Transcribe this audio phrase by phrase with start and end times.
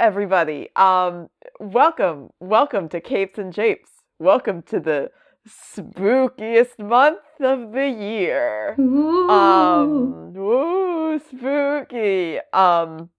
[0.00, 0.70] Everybody.
[0.76, 1.28] Um,
[1.58, 3.90] welcome, welcome to Capes and Japes.
[4.18, 5.10] Welcome to the
[5.46, 8.76] spookiest month of the year.
[8.80, 9.28] Ooh.
[9.28, 12.38] Um, woo, spooky.
[12.54, 13.10] Um,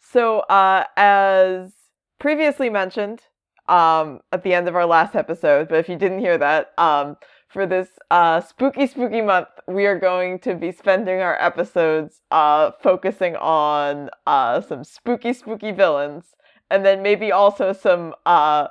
[0.00, 1.70] so, uh, as
[2.18, 3.20] previously mentioned,
[3.68, 7.18] um, at the end of our last episode, but if you didn't hear that, um,
[7.50, 12.70] for this uh, spooky, spooky month, we are going to be spending our episodes uh,
[12.80, 16.26] focusing on uh, some spooky, spooky villains,
[16.70, 18.68] and then maybe also some uh,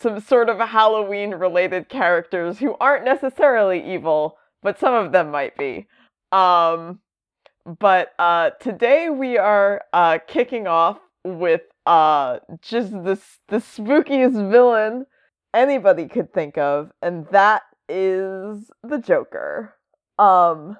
[0.00, 5.56] some sort of Halloween related characters who aren't necessarily evil, but some of them might
[5.58, 5.86] be.
[6.30, 7.00] Um,
[7.78, 11.62] but uh, today we are uh, kicking off with
[12.62, 15.06] just the the spookiest villain
[15.52, 19.74] anybody could think of, and that is the Joker.
[20.18, 20.76] Um,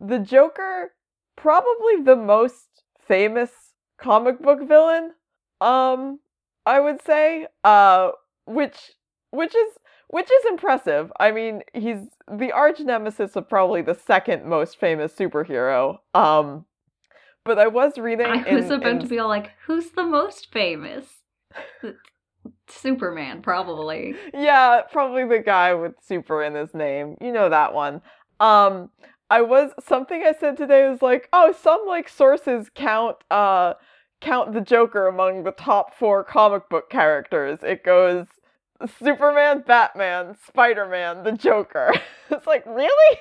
[0.00, 0.92] the Joker,
[1.36, 3.50] probably the most famous
[3.98, 5.12] comic book villain.
[5.60, 6.20] Um,
[6.66, 7.46] I would say.
[7.64, 8.10] Uh,
[8.46, 8.92] which
[9.30, 9.74] which is
[10.08, 11.12] which is impressive.
[11.20, 15.98] I mean, he's the arch nemesis of probably the second most famous superhero.
[16.14, 16.66] Um,
[17.44, 18.26] but I was reading.
[18.26, 21.06] I was in- about in- to be all like, who's the most famous?
[22.70, 24.14] Superman, probably.
[24.34, 27.16] yeah, probably the guy with super in his name.
[27.20, 28.02] You know that one.
[28.38, 28.90] Um
[29.28, 33.74] I was something I said today was like, oh, some like sources count uh
[34.20, 37.60] count the Joker among the top 4 comic book characters.
[37.62, 38.26] It goes
[38.98, 41.92] Superman, Batman, Spider-Man, the Joker.
[42.30, 43.18] it's like, really?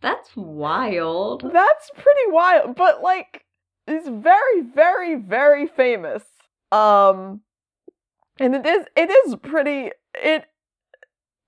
[0.00, 1.42] That's wild.
[1.52, 3.44] That's pretty wild, but like
[3.86, 6.22] he's very very very famous.
[6.70, 7.40] Um
[8.38, 10.44] and it is it is pretty it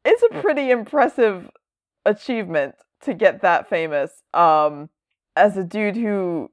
[0.05, 1.50] it is a pretty impressive
[2.04, 4.88] achievement to get that famous um
[5.37, 6.50] as a dude who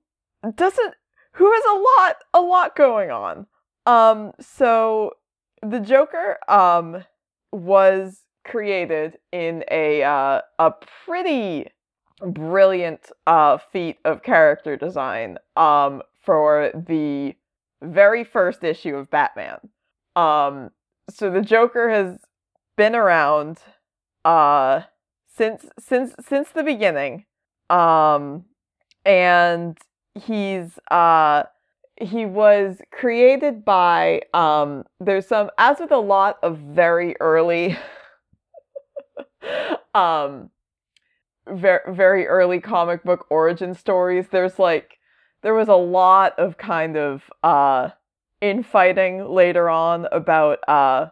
[0.56, 0.94] doesn't
[1.34, 3.48] who has a lot a lot going on.
[3.86, 5.12] Um so
[5.62, 7.04] the Joker um
[7.52, 10.72] was created in a uh, a
[11.06, 11.68] pretty
[12.22, 17.36] brilliant uh, feat of character design um, for the
[17.82, 19.58] very first issue of Batman.
[20.16, 20.72] Um,
[21.10, 22.20] so the Joker has
[22.78, 23.60] been around
[24.24, 24.82] uh,
[25.28, 27.26] since since since the beginning,
[27.70, 28.46] um,
[29.06, 29.78] and
[30.16, 31.44] he's uh,
[32.00, 37.78] he was created by um, there's some as with a lot of very early
[39.96, 40.50] um
[41.48, 44.98] very very early comic book origin stories there's like
[45.44, 47.90] there was a lot of kind of uh
[48.50, 51.08] infighting later on about uh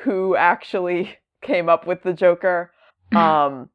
[0.00, 2.72] who actually came up with the joker.
[3.14, 3.68] Um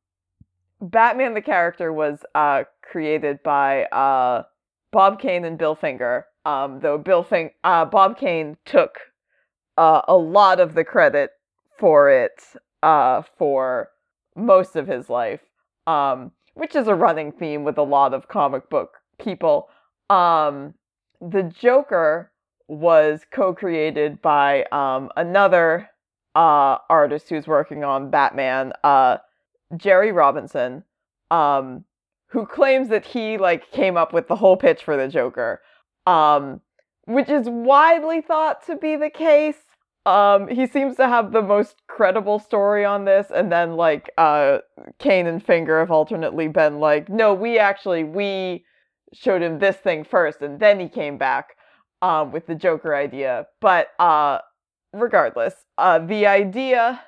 [0.82, 4.44] batman the character was uh created by uh
[4.92, 6.26] bob kane and bill finger.
[6.46, 9.00] Um though bill Fing- uh bob kane took
[9.78, 11.32] uh a lot of the credit
[11.78, 12.42] for it
[12.82, 13.90] uh for
[14.38, 15.42] most of his life.
[15.86, 19.70] Um, which is a running theme with a lot of comic book people.
[20.10, 20.74] Um,
[21.20, 22.32] the Joker
[22.68, 25.90] was co-created by um, another
[26.36, 29.18] uh, artist who's working on Batman, uh,
[29.78, 30.84] Jerry Robinson,
[31.32, 31.86] um,
[32.28, 35.62] who claims that he like came up with the whole pitch for the Joker,
[36.06, 36.62] um,
[37.06, 39.58] which is widely thought to be the case.
[40.06, 44.60] Um, he seems to have the most credible story on this, and then like uh,
[45.00, 48.66] Kane and Finger have alternately been like, no, we actually we
[49.14, 51.56] showed him this thing first, and then he came back
[52.02, 53.48] um, with the Joker idea.
[53.62, 54.40] But uh,
[54.94, 57.02] regardless, uh, the idea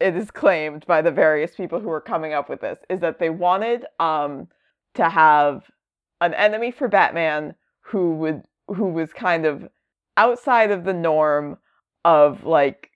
[0.00, 3.18] it is claimed by the various people who are coming up with this is that
[3.18, 4.48] they wanted um,
[4.94, 5.64] to have
[6.20, 9.68] an enemy for Batman who would who was kind of
[10.16, 11.58] outside of the norm
[12.04, 12.90] of like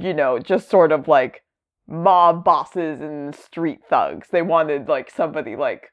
[0.00, 1.42] you know just sort of like
[1.86, 5.90] mob bosses and street thugs they wanted like somebody like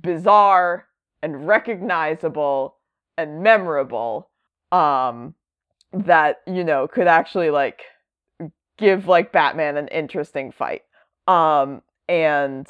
[0.00, 0.86] bizarre
[1.22, 2.76] and recognizable
[3.18, 4.30] and memorable
[4.72, 5.34] um
[5.92, 7.82] that you know could actually like
[8.78, 10.82] give like batman an interesting fight.
[11.26, 12.66] Um and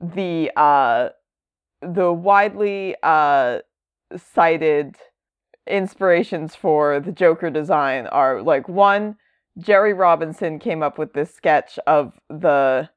[0.00, 1.10] the uh
[1.80, 3.58] the widely uh
[4.16, 4.96] cited
[5.66, 9.16] inspirations for the Joker design are like one,
[9.58, 12.88] Jerry Robinson came up with this sketch of the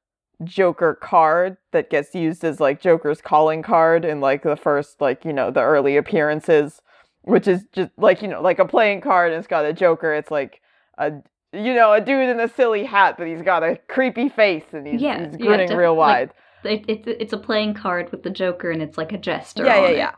[0.43, 5.23] Joker card that gets used as like Joker's calling card in like the first like,
[5.25, 6.81] you know, the early appearances,
[7.25, 10.13] which is just like, you know, like a playing card and it's got a Joker.
[10.13, 10.61] It's like
[10.97, 11.11] a
[11.53, 14.85] you know, a dude in a silly hat, but he's got a creepy face and
[14.85, 16.33] he's, Yeah, he's grinning real like- wide.
[16.71, 19.63] It, it's it's a playing card with the Joker, and it's like a jester.
[19.65, 19.97] yeah yeah it.
[19.97, 20.15] yeah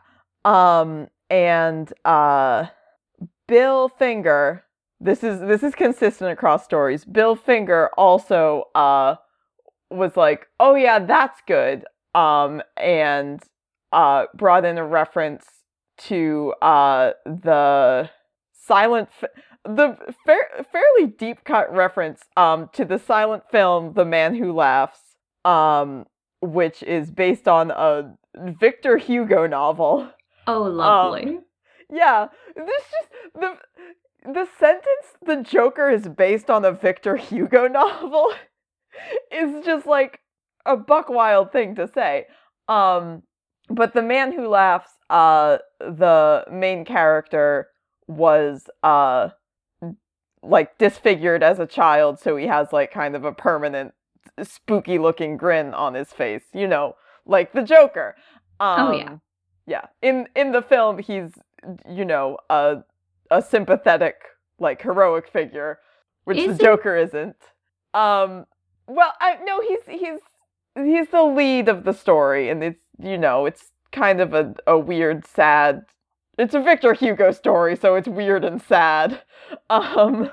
[0.80, 2.66] um and uh
[3.46, 4.64] Bill Finger,
[4.98, 7.04] this is this is consistent across stories.
[7.04, 9.16] Bill Finger also uh
[9.90, 11.84] was like, "Oh yeah, that's good."
[12.14, 13.42] Um and
[13.92, 15.44] uh brought in a reference
[15.98, 18.10] to uh the
[18.52, 19.30] silent f-
[19.64, 25.00] the fair, fairly deep cut reference um to the silent film The Man Who Laughs
[25.44, 26.06] um
[26.40, 30.08] which is based on a Victor Hugo novel.
[30.46, 31.40] Oh, lovely.
[31.90, 33.54] Yeah, this just the
[34.24, 38.32] the sentence the Joker is based on a Victor Hugo novel
[39.32, 40.20] is just like
[40.66, 42.26] a buck wild thing to say.
[42.68, 43.22] Um
[43.70, 47.68] but the man who laughs uh the main character
[48.06, 49.30] was uh
[50.42, 53.92] like disfigured as a child so he has like kind of a permanent
[54.42, 58.16] spooky looking grin on his face, you know, like the Joker.
[58.60, 59.16] Um, Oh, yeah.
[59.66, 59.86] Yeah.
[60.02, 61.32] In in the film he's
[61.88, 62.84] you know, a
[63.30, 64.16] a sympathetic
[64.58, 65.80] like heroic figure,
[66.24, 66.58] which Is the he?
[66.58, 67.36] Joker isn't.
[67.94, 68.46] Um
[68.86, 70.20] well, I no, he's he's
[70.86, 74.78] he's the lead of the story and it's you know, it's kind of a a
[74.78, 75.82] weird sad
[76.36, 79.22] it's a Victor Hugo story, so it's weird and sad.
[79.70, 80.30] Um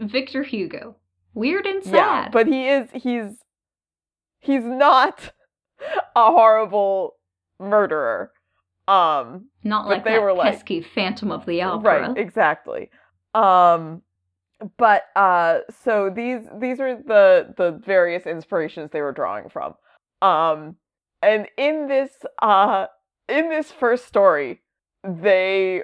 [0.00, 0.96] Victor Hugo.
[1.34, 1.94] Weird and sad.
[1.94, 3.36] yeah, but he is he's
[4.40, 5.32] he's not
[6.16, 7.14] a horrible
[7.60, 8.32] murderer.
[8.88, 12.08] Um Not like they that were like- pesky Phantom of the Opera.
[12.08, 12.90] right, exactly.
[13.34, 14.02] Um
[14.76, 19.74] but uh so these these are the the various inspirations they were drawing from.
[20.22, 20.76] Um
[21.22, 22.10] and in this
[22.42, 22.86] uh
[23.28, 24.60] in this first story,
[25.04, 25.82] they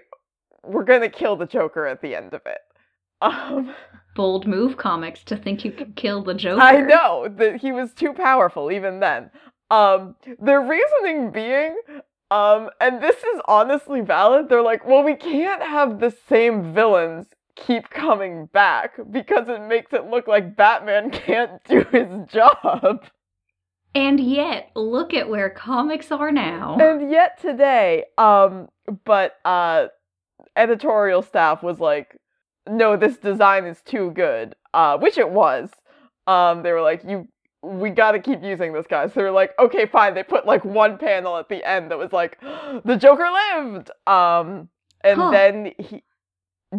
[0.65, 2.59] were going to kill the Joker at the end of it.
[3.23, 3.75] Um
[4.15, 6.63] Bold move comics to think you could kill the Joker.
[6.63, 9.31] I know that he was too powerful even then.
[9.71, 11.77] Um, their reasoning being,
[12.31, 14.49] um, and this is honestly valid.
[14.49, 17.27] They're like, well, we can't have the same villains
[17.57, 23.05] keep coming back because it makes it look like Batman can't do his job.
[23.95, 26.77] And yet, look at where comics are now.
[26.81, 28.69] And yet today, um,
[29.05, 29.87] but uh,
[30.57, 32.17] editorial staff was like,
[32.69, 34.57] no, this design is too good.
[34.73, 35.71] Uh, which it was.
[36.27, 37.29] Um, they were like, you,
[37.63, 39.07] we got to keep using this guy.
[39.07, 40.15] So they were like, okay, fine.
[40.15, 42.41] They put like one panel at the end that was like,
[42.85, 43.91] the Joker lived.
[44.09, 44.69] Um,
[45.03, 45.31] and Huh.
[45.31, 46.03] then he,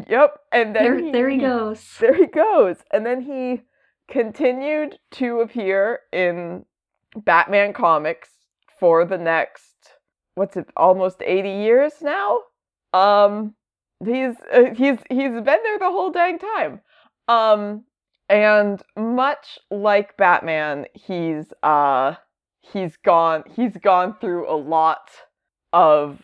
[0.07, 1.83] yep, and then there, he, there he goes.
[1.99, 2.77] there he goes.
[2.91, 3.61] And then he
[4.09, 6.65] continued to appear in
[7.15, 8.29] Batman comics
[8.79, 9.73] for the next
[10.35, 12.39] what's it almost 80 years now?
[12.93, 13.55] Um
[14.03, 16.81] he's uh, he's he's been there the whole dang time.
[17.27, 17.85] Um
[18.27, 22.15] and much like Batman, he's uh
[22.61, 25.09] he's gone he's gone through a lot
[25.71, 26.21] of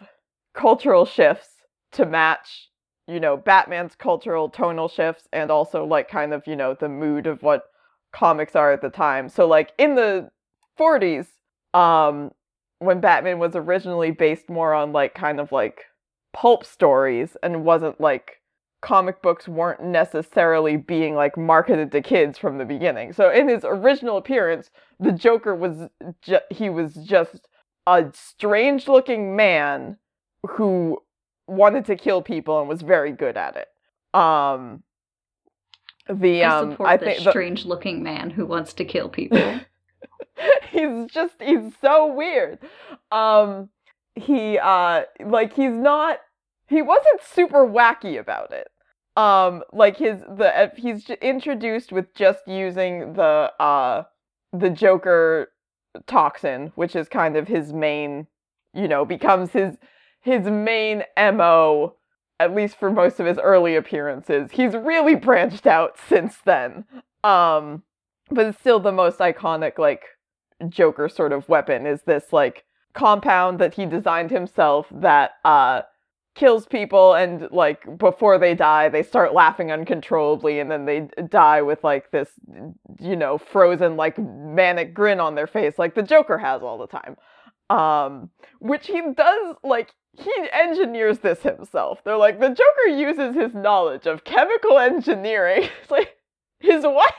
[0.53, 1.49] cultural shifts
[1.93, 2.70] to match
[3.11, 7.27] you know Batman's cultural tonal shifts and also like kind of you know the mood
[7.27, 7.65] of what
[8.13, 9.29] comics are at the time.
[9.29, 10.29] So like in the
[10.79, 11.27] 40s
[11.73, 12.31] um
[12.79, 15.85] when Batman was originally based more on like kind of like
[16.33, 18.41] pulp stories and wasn't like
[18.81, 23.13] comic books weren't necessarily being like marketed to kids from the beginning.
[23.13, 25.89] So in his original appearance, the Joker was
[26.21, 27.47] ju- he was just
[27.85, 29.97] a strange looking man
[30.47, 30.99] who
[31.51, 33.67] wanted to kill people and was very good at it.
[34.19, 34.83] Um
[36.09, 39.59] the I um support I this think the, strange-looking man who wants to kill people.
[40.71, 42.59] he's just he's so weird.
[43.11, 43.69] Um
[44.15, 46.19] he uh like he's not
[46.67, 48.67] he wasn't super wacky about it.
[49.17, 54.03] Um like his the uh, he's j- introduced with just using the uh
[54.53, 55.49] the Joker
[56.07, 58.27] toxin, which is kind of his main,
[58.73, 59.77] you know, becomes his
[60.21, 61.95] his main MO
[62.39, 64.49] at least for most of his early appearances.
[64.51, 66.85] He's really branched out since then.
[67.23, 67.83] Um
[68.31, 70.03] but it's still the most iconic like
[70.69, 72.63] Joker sort of weapon is this like
[72.93, 75.81] compound that he designed himself that uh
[76.33, 81.61] kills people and like before they die they start laughing uncontrollably and then they die
[81.61, 82.29] with like this
[82.99, 86.87] you know frozen like manic grin on their face like the Joker has all the
[86.87, 87.17] time
[87.69, 93.53] um which he does like he engineers this himself they're like the Joker uses his
[93.53, 96.15] knowledge of chemical engineering it's like
[96.59, 97.13] his what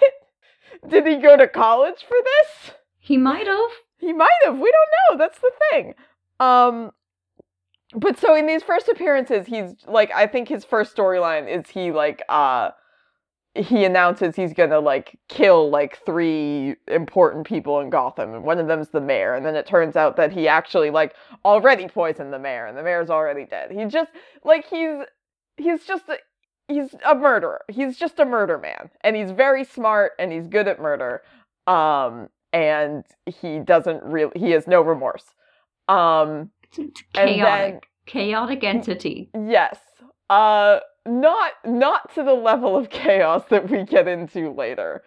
[0.89, 3.71] did he go to college for this he might have.
[3.99, 4.55] he might have.
[4.55, 5.19] We don't know.
[5.19, 5.95] That's the thing.
[6.39, 6.93] Um,
[7.97, 11.91] but so in these first appearances, he's like, I think his first storyline is he
[11.91, 12.71] like, uh,
[13.55, 18.67] he announces he's gonna like kill like three important people in Gotham, and one of
[18.67, 19.35] them's the mayor.
[19.35, 22.83] And then it turns out that he actually like already poisoned the mayor, and the
[22.83, 23.71] mayor's already dead.
[23.71, 24.11] He just
[24.45, 25.05] like he's
[25.59, 26.17] he's just a,
[26.69, 27.61] he's a murderer.
[27.69, 31.23] He's just a murder man, and he's very smart and he's good at murder.
[31.67, 35.25] Um, and he doesn't really he has no remorse.
[35.89, 37.87] Um, It's chaotic.
[38.07, 39.31] chaotic entity.
[39.35, 39.79] yes.
[40.31, 45.03] Uh, not not to the level of chaos that we get into later.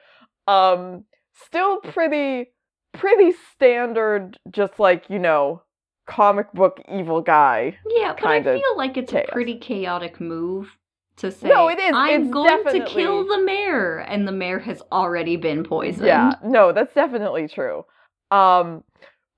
[0.47, 2.51] Um, still pretty
[2.93, 5.63] pretty standard, just like you know,
[6.07, 7.77] comic book evil guy.
[7.87, 9.25] Yeah, but I feel like it's chaos.
[9.29, 10.69] a pretty chaotic move
[11.17, 11.93] to say No, it is.
[11.95, 16.07] I'm It's going to kill the mayor and the mayor has already been poisoned.
[16.07, 17.85] Yeah, no, that's definitely true.
[18.31, 18.83] Um,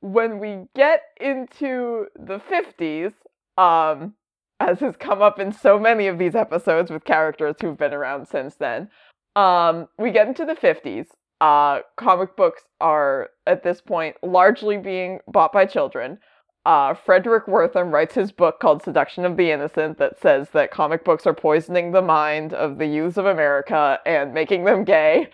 [0.02, 3.14] when we get into the 50s,
[3.58, 4.14] um,
[4.60, 8.28] as has come up in so many of these episodes with characters who've been around
[8.28, 8.90] since then,
[9.36, 11.08] um, we get into the 50s.
[11.40, 16.18] Uh, comic books are, at this point, largely being bought by children.
[16.66, 21.06] Uh, Fredric Wertham writes his book called Seduction of the Innocent that says that comic
[21.06, 25.30] books are poisoning the mind of the youths of America and making them gay.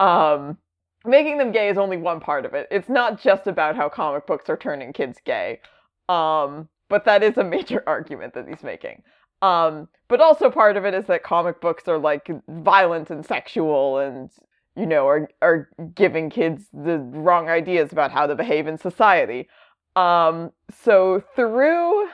[0.00, 0.58] Um,
[1.06, 2.66] making them gay is only one part of it.
[2.70, 5.60] It's not just about how comic books are turning kids gay.
[6.08, 9.02] Um, but that is a major argument that he's making.
[9.42, 13.98] Um, but also part of it is that comic books are like violent and sexual
[13.98, 14.30] and
[14.76, 19.48] you know are are giving kids the wrong ideas about how to behave in society.
[19.96, 22.08] Um, so through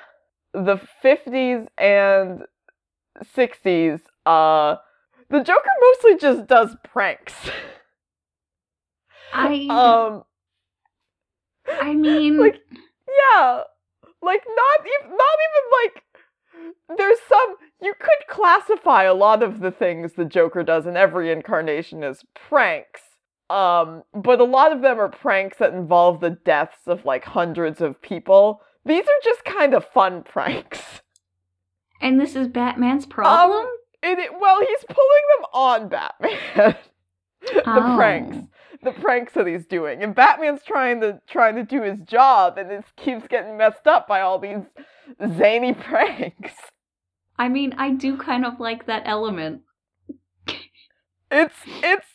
[0.52, 2.42] the 50s and
[3.22, 4.76] 60s, uh
[5.28, 7.34] the Joker mostly just does pranks.
[9.32, 10.24] I um
[11.68, 12.60] I mean like-
[13.08, 13.62] yeah
[14.22, 19.70] like not even not even like there's some you could classify a lot of the
[19.70, 23.00] things the joker does in every incarnation as pranks.
[23.48, 27.80] Um but a lot of them are pranks that involve the deaths of like hundreds
[27.80, 28.60] of people.
[28.84, 30.82] These are just kind of fun pranks.
[32.00, 33.66] And this is Batman's problem?
[34.02, 36.76] it, it well he's pulling them on batman.
[37.42, 37.96] The Oh.
[37.96, 38.36] pranks
[38.82, 40.02] the pranks that he's doing.
[40.02, 44.06] And batman's trying to trying to do his job and it keeps getting messed up
[44.08, 44.64] by all these
[45.36, 46.54] zany pranks.
[47.38, 49.62] I mean, I do kind of like that element.
[51.30, 52.06] it's it's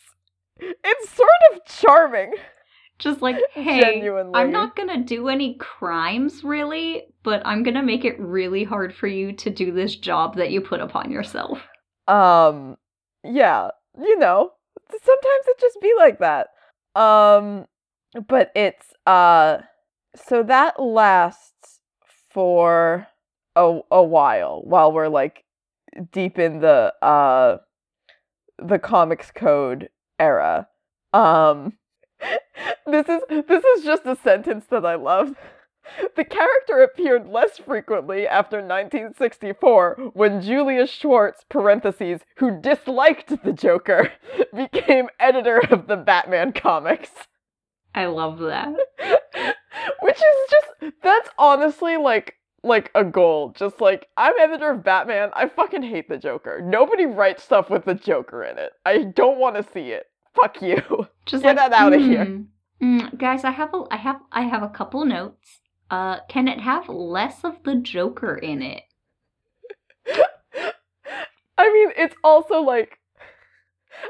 [0.59, 2.33] it's sort of charming.
[2.97, 4.33] Just like, hey, genuinely.
[4.35, 9.07] I'm not gonna do any crimes really, but I'm gonna make it really hard for
[9.07, 11.59] you to do this job that you put upon yourself.
[12.07, 12.77] um
[13.23, 13.69] yeah
[13.99, 14.51] you know
[14.91, 16.49] sometimes it just be like that
[16.95, 17.65] um
[18.27, 19.57] but it's uh
[20.15, 21.79] so that lasts
[22.31, 23.07] for
[23.55, 25.43] a, a while while we're like
[26.11, 27.57] deep in the uh
[28.57, 30.67] the comics code era.
[31.13, 31.73] Um
[32.87, 35.35] this is this is just a sentence that i love
[36.15, 44.11] the character appeared less frequently after 1964 when Julius Schwartz, parentheses, who disliked the Joker,
[44.55, 47.11] became editor of the Batman comics.
[47.93, 48.73] I love that.
[50.01, 53.53] Which is just that's honestly like like a goal.
[53.55, 56.61] Just like I'm editor of Batman, I fucking hate the Joker.
[56.61, 58.73] Nobody writes stuff with the Joker in it.
[58.85, 60.07] I don't want to see it.
[60.33, 60.81] Fuck you.
[61.25, 62.25] Just Get like, that here.
[62.25, 62.47] "Mm,
[62.81, 65.61] mm, guys, I have a I have I have a couple notes.
[65.89, 68.83] Uh can it have less of the Joker in it?
[71.57, 72.99] I mean, it's also like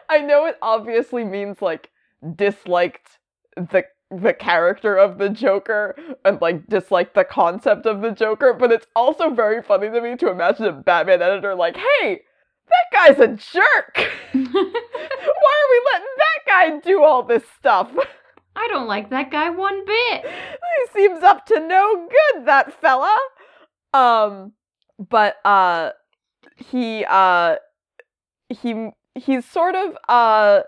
[0.10, 1.90] I know it obviously means like
[2.36, 3.20] disliked
[3.56, 8.72] the the character of the Joker and like disliked the concept of the Joker, but
[8.72, 12.22] it's also very funny to me to imagine a Batman editor like, "Hey,
[12.68, 13.96] that guy's a jerk.
[14.34, 14.42] Why
[15.62, 17.92] are we letting that guy do all this stuff?
[18.56, 20.26] I don't like that guy one bit.
[20.26, 23.18] he seems up to no good, that fella."
[23.94, 24.54] Um,
[24.98, 25.92] but uh,
[26.58, 27.56] he uh,
[28.50, 30.62] he he's sort of uh,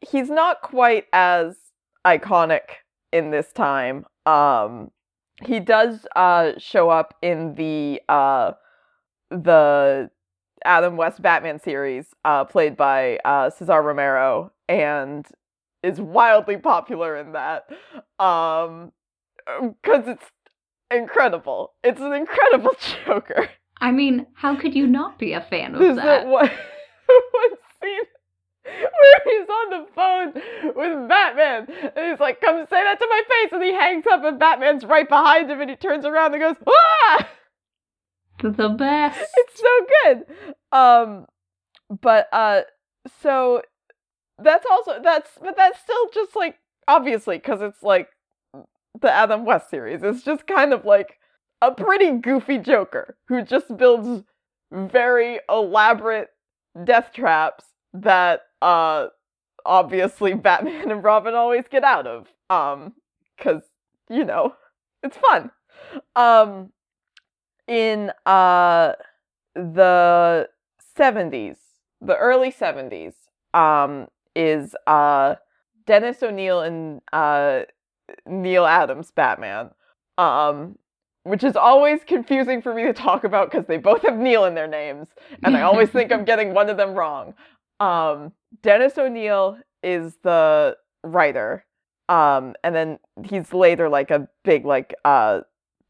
[0.00, 1.56] he's not quite as
[2.06, 2.80] iconic
[3.12, 4.04] in this time.
[4.26, 4.90] Um,
[5.42, 8.52] he does uh show up in the uh
[9.30, 10.10] the
[10.64, 15.26] Adam West Batman series, uh, played by uh, Cesar Romero, and
[15.82, 17.68] is wildly popular in that.
[18.18, 18.92] Um,
[19.46, 20.24] because it's
[20.90, 21.72] incredible.
[21.82, 22.72] It's an incredible
[23.06, 23.48] Joker.
[23.80, 26.04] I mean, how could you not be a fan of There's that?
[26.04, 26.48] that one,
[27.06, 27.50] one
[27.82, 28.00] scene
[28.62, 30.32] where he's on the phone
[30.76, 34.22] with Batman, and he's like, "Come say that to my face," and he hangs up,
[34.22, 37.28] and Batman's right behind him, and he turns around and goes, "Ah!"
[38.42, 39.20] The best.
[39.36, 40.24] it's so good.
[40.72, 41.26] Um,
[42.02, 42.62] but uh,
[43.22, 43.62] so
[44.42, 46.56] that's also that's but that's still just like
[46.88, 48.08] obviously because it's like
[49.00, 50.02] the Adam West series.
[50.02, 51.18] It's just kind of like
[51.62, 54.24] a pretty goofy Joker who just builds
[54.72, 56.28] very elaborate
[56.84, 59.08] death traps that uh
[59.64, 62.28] obviously Batman and Robin always get out of.
[62.48, 62.94] Um
[63.38, 63.62] cuz
[64.08, 64.54] you know,
[65.02, 65.50] it's fun.
[66.16, 66.72] Um
[67.66, 68.92] in uh
[69.54, 70.48] the
[70.98, 71.56] 70s,
[72.00, 73.14] the early 70s,
[73.54, 75.36] um is uh
[75.86, 77.62] Dennis O'Neil and uh
[78.26, 79.70] Neal Adams Batman.
[80.18, 80.76] Um
[81.24, 84.54] which is always confusing for me to talk about because they both have Neil in
[84.54, 85.08] their names,
[85.44, 87.34] and I always think I'm getting one of them wrong.
[87.78, 88.32] Um,
[88.62, 91.64] Dennis O'Neil is the writer,
[92.08, 95.40] um, and then he's later like a big like uh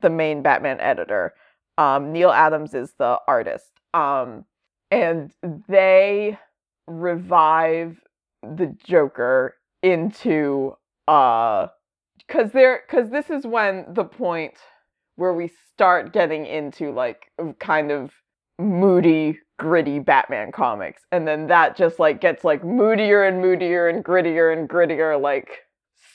[0.01, 1.35] the main Batman editor.
[1.79, 4.45] Um, Neal Adams is the artist, um,
[4.91, 5.33] and
[5.69, 6.39] they
[6.87, 7.99] revive
[8.43, 10.77] the Joker into
[11.09, 11.69] uh
[12.19, 14.55] because they're because this is when the point
[15.17, 18.13] where we start getting into like kind of
[18.61, 21.03] moody, gritty Batman comics.
[21.11, 25.61] And then that just like gets like moodier and moodier and grittier and grittier, like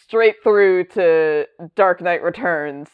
[0.07, 2.89] straight through to Dark Knight Returns.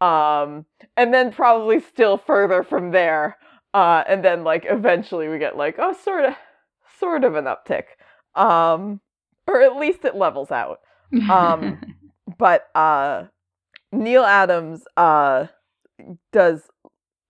[0.00, 0.66] Um,
[0.96, 3.36] and then probably still further from there.
[3.74, 6.34] Uh, and then like eventually we get like, oh, sort of,
[6.98, 7.84] sort of an uptick.
[8.34, 9.00] Um,
[9.46, 10.80] or at least it levels out.
[11.28, 11.80] Um,
[12.38, 13.24] but uh,
[13.92, 15.46] Neal Adams uh
[16.32, 16.68] does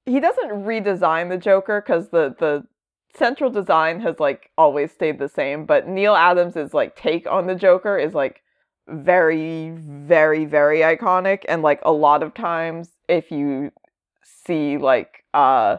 [0.04, 2.66] he doesn't redesign the Joker because the the
[3.14, 7.54] central design has like always stayed the same, but Neal Adams's like take on the
[7.54, 8.42] Joker is like
[8.88, 13.70] very very very iconic and like a lot of times if you
[14.22, 15.76] see like uh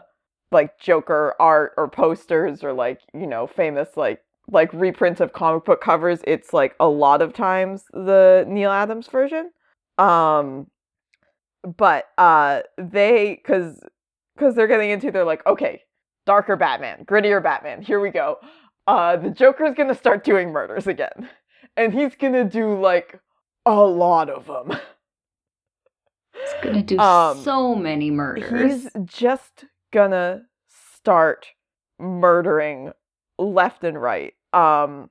[0.52, 5.64] like Joker art or posters or like you know famous like like reprints of comic
[5.64, 9.50] book covers it's like a lot of times the Neal Adams version
[10.00, 10.66] um,
[11.62, 13.80] but uh, they because
[14.34, 15.82] because they're getting into they're like okay,
[16.26, 17.82] darker Batman, grittier Batman.
[17.82, 18.38] Here we go.
[18.86, 21.28] Uh, the Joker's gonna start doing murders again,
[21.76, 23.20] and he's gonna do like
[23.66, 24.78] a lot of them.
[26.32, 28.84] He's gonna do um, so many murders.
[28.84, 30.42] He's just gonna
[30.96, 31.46] start
[31.98, 32.92] murdering
[33.38, 34.32] left and right.
[34.52, 35.10] Um,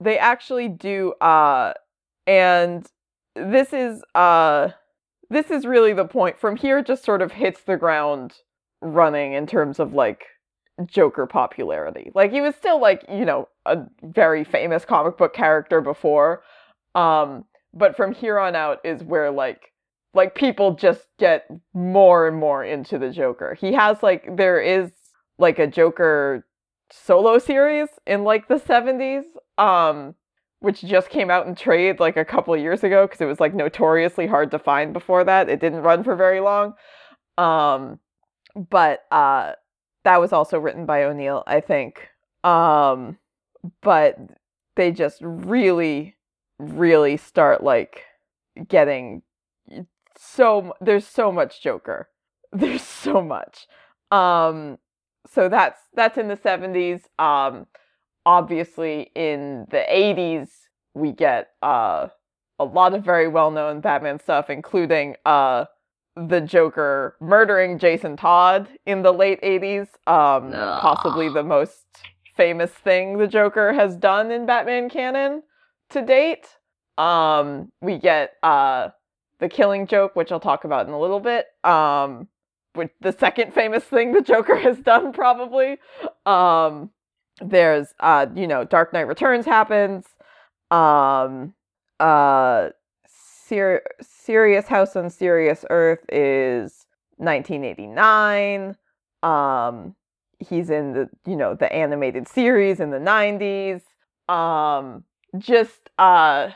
[0.00, 1.72] they actually do, uh,
[2.26, 2.86] and
[3.34, 4.68] this is uh
[5.30, 6.38] this is really the point.
[6.38, 8.34] From here it just sort of hits the ground
[8.80, 10.26] running in terms of like
[10.86, 12.10] Joker popularity.
[12.14, 16.42] Like he was still like, you know, a very famous comic book character before.
[16.94, 19.72] Um but from here on out is where like
[20.12, 23.54] like people just get more and more into the Joker.
[23.54, 24.92] He has like there is
[25.38, 26.46] like a Joker
[27.02, 29.24] solo series in like the 70s.
[29.58, 30.14] Um
[30.60, 33.54] which just came out in trade like a couple years ago because it was like
[33.54, 35.50] notoriously hard to find before that.
[35.50, 36.72] It didn't run for very long.
[37.36, 38.00] Um,
[38.56, 39.52] but uh,
[40.04, 42.08] that was also written by O'Neil I think.
[42.44, 43.18] Um,
[43.82, 44.16] but
[44.76, 46.16] they just really,
[46.58, 48.04] really start like
[48.66, 49.20] getting
[50.16, 52.08] so there's so much Joker.
[52.52, 53.66] There's so much.
[54.12, 54.78] Um,
[55.26, 57.02] so that's that's in the 70s.
[57.18, 57.66] Um,
[58.26, 60.48] obviously in the 80s
[60.94, 62.08] we get uh,
[62.58, 65.66] a lot of very well-known Batman stuff including uh,
[66.16, 71.84] the Joker murdering Jason Todd in the late 80s um, possibly the most
[72.36, 75.42] famous thing the Joker has done in Batman canon
[75.90, 76.46] to date
[76.96, 78.88] um, we get uh,
[79.40, 82.28] the killing joke which I'll talk about in a little bit um,
[83.00, 85.78] the second famous thing the Joker has done probably.
[86.26, 86.90] Um,
[87.40, 90.06] there's uh you know dark knight returns happens.
[90.70, 91.54] Um
[92.00, 92.70] uh
[93.46, 96.86] Sir- serious house on serious earth is
[97.18, 98.74] 1989
[99.22, 99.94] um
[100.38, 103.82] he's in the you know the animated series in the 90s
[104.34, 105.04] um
[105.38, 106.48] just uh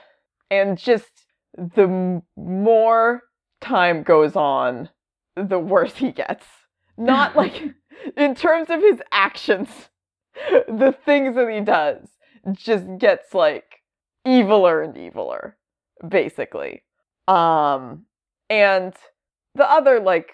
[0.51, 1.27] and just
[1.57, 3.23] the m- more
[3.61, 4.89] time goes on
[5.47, 6.45] the worse he gets
[6.97, 7.63] not like
[8.17, 9.69] in terms of his actions
[10.69, 12.09] the things that he does
[12.53, 13.83] just gets like
[14.27, 15.55] eviler and eviler,
[16.07, 16.83] basically.
[17.27, 18.05] Um,
[18.49, 18.95] and
[19.55, 20.31] the other like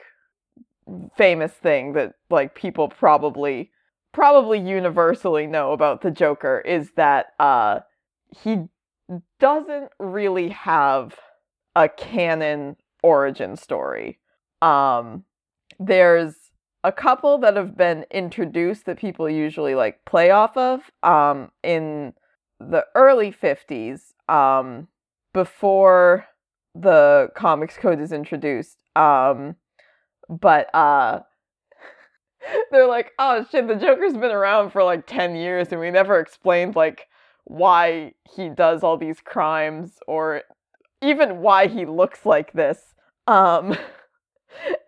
[1.16, 3.70] famous thing that like people probably
[4.12, 7.80] probably universally know about the Joker is that uh
[8.30, 8.68] he
[9.40, 11.16] doesn't really have
[11.74, 14.18] a canon origin story.
[14.64, 15.24] Um
[15.78, 16.34] there's
[16.84, 22.12] a couple that have been introduced that people usually like play off of um, in
[22.60, 24.86] the early 50s um,
[25.32, 26.26] before
[26.74, 29.56] the comics code is introduced um,
[30.28, 31.20] but uh,
[32.70, 36.18] they're like, oh shit, the Joker's been around for like 10 years and we never
[36.18, 37.08] explained like
[37.44, 40.42] why he does all these crimes or
[41.02, 42.94] even why he looks like this.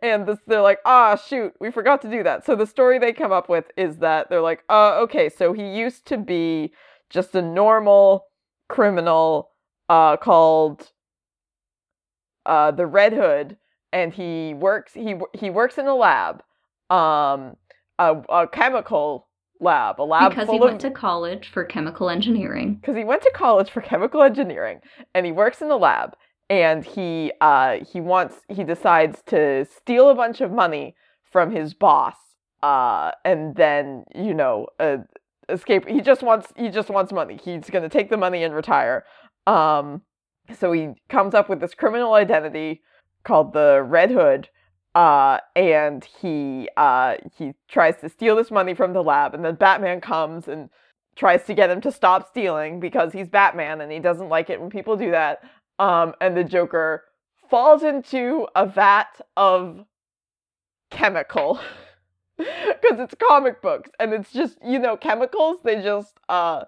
[0.02, 2.44] And this, they're like, ah, shoot, we forgot to do that.
[2.44, 5.66] So the story they come up with is that they're like, uh, okay, so he
[5.66, 6.72] used to be
[7.10, 8.26] just a normal
[8.68, 9.50] criminal
[9.88, 10.90] uh, called
[12.44, 13.56] uh, the Red Hood,
[13.92, 16.42] and he works he he works in a lab,
[16.90, 17.56] um,
[17.98, 19.28] a, a chemical
[19.60, 22.74] lab, a lab because he went of to college for chemical engineering.
[22.74, 24.80] because he went to college for chemical engineering
[25.14, 26.14] and he works in the lab
[26.48, 31.74] and he uh he wants he decides to steal a bunch of money from his
[31.74, 32.16] boss
[32.62, 34.98] uh and then you know uh,
[35.48, 35.86] escape.
[35.88, 37.38] He just wants he just wants money.
[37.42, 39.04] He's going to take the money and retire.
[39.46, 40.02] Um
[40.58, 42.82] so he comes up with this criminal identity
[43.24, 44.48] called the red hood
[44.94, 49.56] uh and he uh he tries to steal this money from the lab and then
[49.56, 50.70] batman comes and
[51.16, 54.60] tries to get him to stop stealing because he's batman and he doesn't like it
[54.60, 55.40] when people do that
[55.78, 57.04] um, and the Joker
[57.48, 59.84] falls into a vat of
[60.90, 61.60] chemical
[62.38, 66.64] because it's comic books and it's just you know chemicals they just uh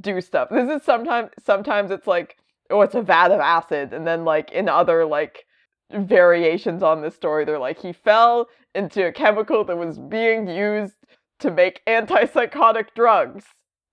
[0.00, 0.48] do stuff.
[0.50, 2.36] This is sometimes sometimes it's like
[2.70, 5.44] oh it's a vat of acid and then like in other like
[5.92, 10.94] variations on this story they're like he fell into a chemical that was being used
[11.40, 13.44] to make antipsychotic drugs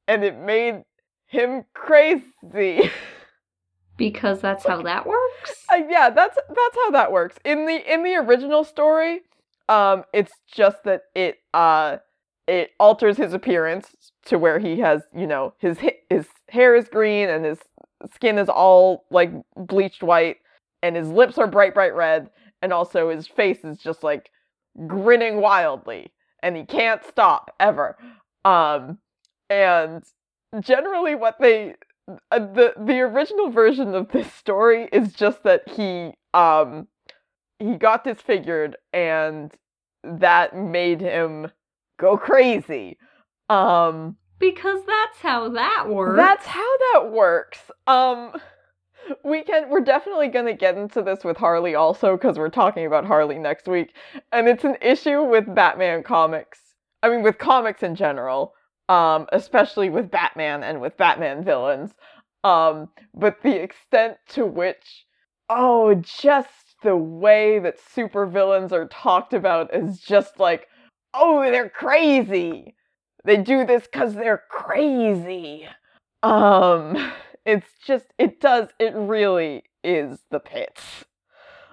[0.08, 0.84] and it made
[1.28, 2.90] him crazy.
[4.00, 5.66] Because that's how that works?
[5.72, 7.36] Uh, yeah, that's that's how that works.
[7.46, 9.22] In the in the original story,
[9.68, 11.98] um, it's just that it uh
[12.48, 15.78] it alters his appearance to where he has you know his
[16.10, 17.60] his hair is green and his
[18.16, 20.38] skin is all like bleached white
[20.82, 22.30] and his lips are bright bright red
[22.62, 24.32] and also his face is just like
[24.88, 27.98] grinning wildly and he can't stop ever.
[28.46, 29.00] Um,
[29.50, 30.04] and
[30.60, 31.76] generally what they
[32.32, 36.88] uh, the the original version of this story is just that he um
[37.60, 39.54] he got disfigured and
[40.04, 41.52] that made him
[42.00, 42.98] go crazy.
[43.50, 46.18] Um Because that's how that works.
[46.18, 47.60] that's how that works.
[47.88, 48.34] Um
[49.24, 52.86] we can we're definitely going to get into this with Harley also cuz we're talking
[52.86, 53.96] about Harley next week
[54.32, 56.60] and it's an issue with Batman comics.
[57.02, 58.54] I mean with comics in general
[58.90, 61.92] um, especially with Batman and with Batman villains.
[62.44, 65.06] Um, but the extent to which,
[65.50, 70.68] oh, just the way that supervillains are talked about is just like,
[71.14, 72.76] oh, they're crazy.
[73.26, 75.68] They do this because they're crazy.
[76.24, 77.12] Um,
[77.46, 81.06] it's just, it does, it really is the pits.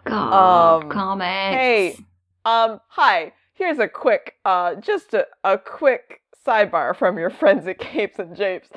[0.04, 1.56] God, um, comics.
[1.56, 1.96] hey.
[2.44, 3.32] Um, hi.
[3.54, 8.36] Here's a quick, uh, just a, a quick sidebar from your friends at Capes and
[8.36, 8.68] Japes.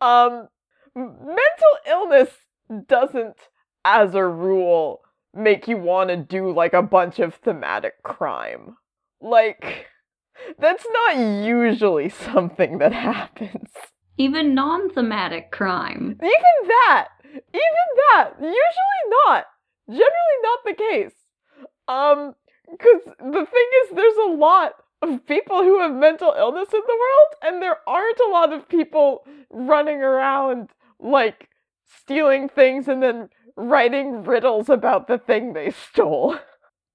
[0.00, 0.48] Um,
[0.94, 2.28] mental illness
[2.86, 3.36] doesn't,
[3.84, 5.00] as a rule,
[5.34, 8.76] make you want to do like a bunch of thematic crime.
[9.20, 9.86] Like,
[10.58, 13.70] that's not usually something that happens.
[14.16, 16.16] Even non-thematic crime.
[16.22, 19.46] Even that, even that, usually not.
[19.88, 21.12] Generally not the case.
[21.88, 22.34] Um,
[22.70, 24.72] because the thing is, there's a lot
[25.08, 28.68] of people who have mental illness in the world, and there aren't a lot of
[28.68, 31.48] people running around like
[31.84, 36.36] stealing things and then writing riddles about the thing they stole.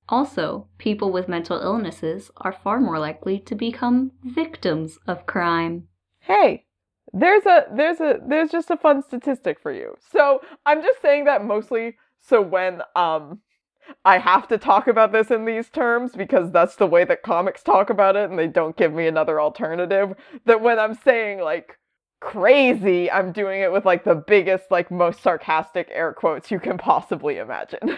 [0.09, 5.87] Also, people with mental illnesses are far more likely to become victims of crime.
[6.19, 6.65] Hey,
[7.13, 9.95] there's a there's a there's just a fun statistic for you.
[10.11, 13.41] So I'm just saying that mostly so when um
[14.05, 17.63] I have to talk about this in these terms because that's the way that comics
[17.63, 20.13] talk about it and they don't give me another alternative.
[20.45, 21.77] That when I'm saying like
[22.21, 26.77] crazy, I'm doing it with like the biggest, like most sarcastic air quotes you can
[26.77, 27.97] possibly imagine.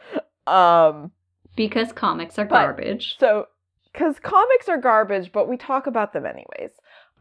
[0.46, 1.10] um
[1.56, 3.16] Because comics are But- garbage.
[3.18, 3.46] so
[3.94, 6.70] cuz comics are garbage, but we talk about them anyways.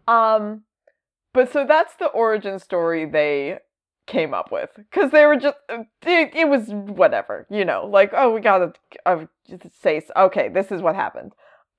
[0.08, 0.64] Um
[1.34, 3.60] but so that's the origin story they
[4.08, 8.32] came up with because they were just it, it was whatever you know like oh
[8.34, 8.72] we gotta
[9.06, 9.26] uh,
[9.82, 11.34] say okay this is what happened.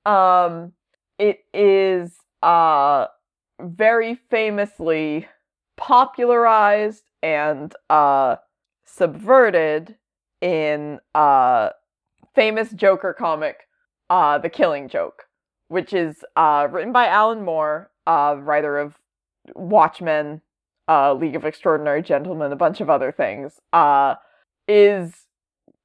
[0.05, 0.73] Um
[1.19, 2.13] it is
[2.43, 3.07] uh
[3.61, 5.27] very famously
[5.77, 8.37] popularized and uh
[8.85, 9.97] subverted
[10.41, 11.71] in uh
[12.35, 13.67] famous joker comic
[14.11, 15.25] uh the killing joke
[15.69, 18.99] which is uh written by alan moore uh writer of
[19.55, 20.41] watchmen
[20.89, 24.15] uh, League of Extraordinary Gentlemen, a bunch of other things, uh,
[24.69, 25.27] is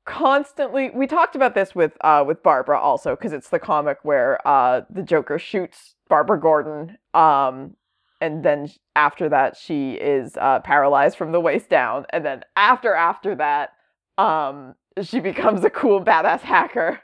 [0.05, 4.45] constantly we talked about this with uh with Barbara also because it's the comic where
[4.47, 7.75] uh the Joker shoots Barbara Gordon um
[8.19, 12.95] and then after that she is uh paralyzed from the waist down and then after
[12.95, 13.73] after that
[14.17, 16.99] um she becomes a cool badass hacker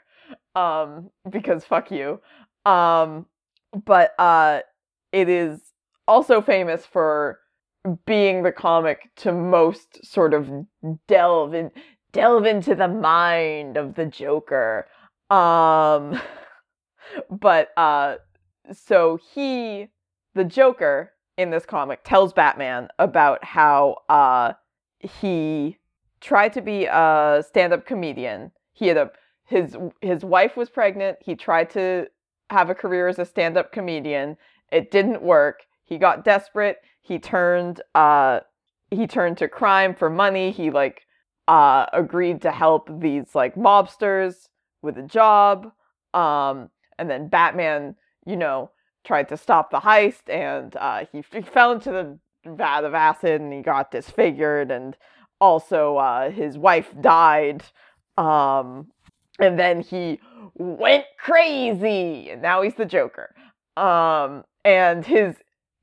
[0.56, 2.20] um because fuck you
[2.66, 3.26] um
[3.84, 4.58] but uh
[5.12, 5.60] it is
[6.08, 7.38] also famous for
[8.06, 10.50] being the comic to most sort of
[11.06, 11.70] delve in
[12.12, 14.86] delve into the mind of the Joker.
[15.30, 16.20] Um
[17.30, 18.16] but uh
[18.72, 19.88] so he
[20.34, 24.52] the Joker in this comic tells Batman about how uh
[24.98, 25.78] he
[26.20, 28.50] tried to be a stand-up comedian.
[28.72, 29.10] He had a
[29.46, 31.18] his his wife was pregnant.
[31.22, 32.06] He tried to
[32.50, 34.36] have a career as a stand-up comedian.
[34.70, 35.60] It didn't work.
[35.84, 36.78] He got desperate.
[37.08, 38.40] He turned uh
[38.90, 40.50] he turned to crime for money.
[40.50, 41.02] He like
[41.48, 44.48] uh, agreed to help these like mobsters
[44.82, 45.72] with a job.
[46.14, 48.70] Um, and then Batman, you know,
[49.04, 53.40] tried to stop the heist, and uh, he, he fell into the vat of acid,
[53.40, 54.96] and he got disfigured, and
[55.40, 57.62] also uh, his wife died.
[58.16, 58.88] Um,
[59.38, 60.20] and then he
[60.54, 63.34] went crazy, and now he's the Joker.
[63.76, 65.36] Um, and his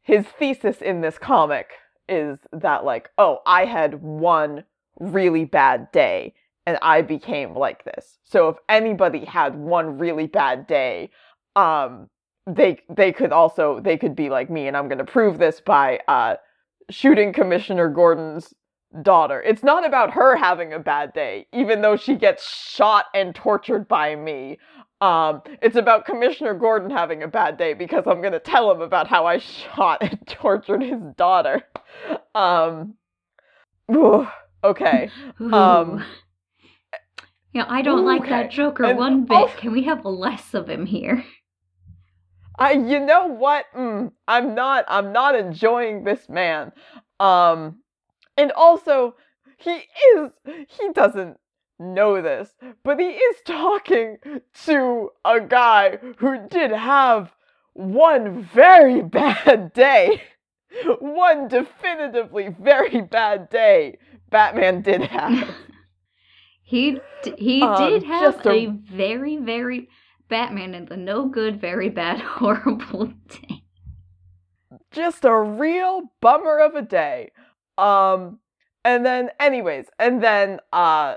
[0.06, 1.72] his thesis in this comic
[2.08, 4.64] is that like, oh, I had one
[5.00, 6.36] really bad day
[6.68, 8.20] and I became like this.
[8.24, 11.10] So if anybody had one really bad day,
[11.56, 12.08] um
[12.46, 15.60] they they could also they could be like me and I'm going to prove this
[15.60, 16.36] by uh
[16.92, 18.54] shooting Commissioner Gordon's
[19.02, 19.42] daughter.
[19.42, 23.88] It's not about her having a bad day even though she gets shot and tortured
[23.88, 24.60] by me.
[25.02, 28.82] Um it's about Commissioner Gordon having a bad day because I'm going to tell him
[28.82, 29.38] about how I
[29.76, 31.64] shot and tortured his daughter.
[32.34, 32.96] Um
[34.64, 35.10] Okay.
[35.40, 36.04] Um
[37.54, 38.20] Yeah, I don't okay.
[38.20, 39.36] like that Joker and one bit.
[39.36, 41.24] Also, Can we have less of him here?
[42.58, 43.66] I you know what?
[43.76, 46.72] Mm, I'm not I'm not enjoying this man.
[47.20, 47.82] Um
[48.38, 49.16] and also
[49.58, 50.32] he is
[50.68, 51.38] he doesn't
[51.80, 54.18] know this, but he is talking
[54.66, 57.36] to a guy who did have
[57.74, 60.22] one very bad day.
[61.00, 63.98] One definitively very bad day
[64.30, 65.56] Batman did have.
[66.64, 69.88] he d- he um, did have a, a very very
[70.28, 73.64] Batman and the no good, very bad, horrible day.
[74.92, 77.32] Just a real bummer of a day.
[77.78, 78.40] Um,
[78.84, 81.16] and then, anyways, and then uh,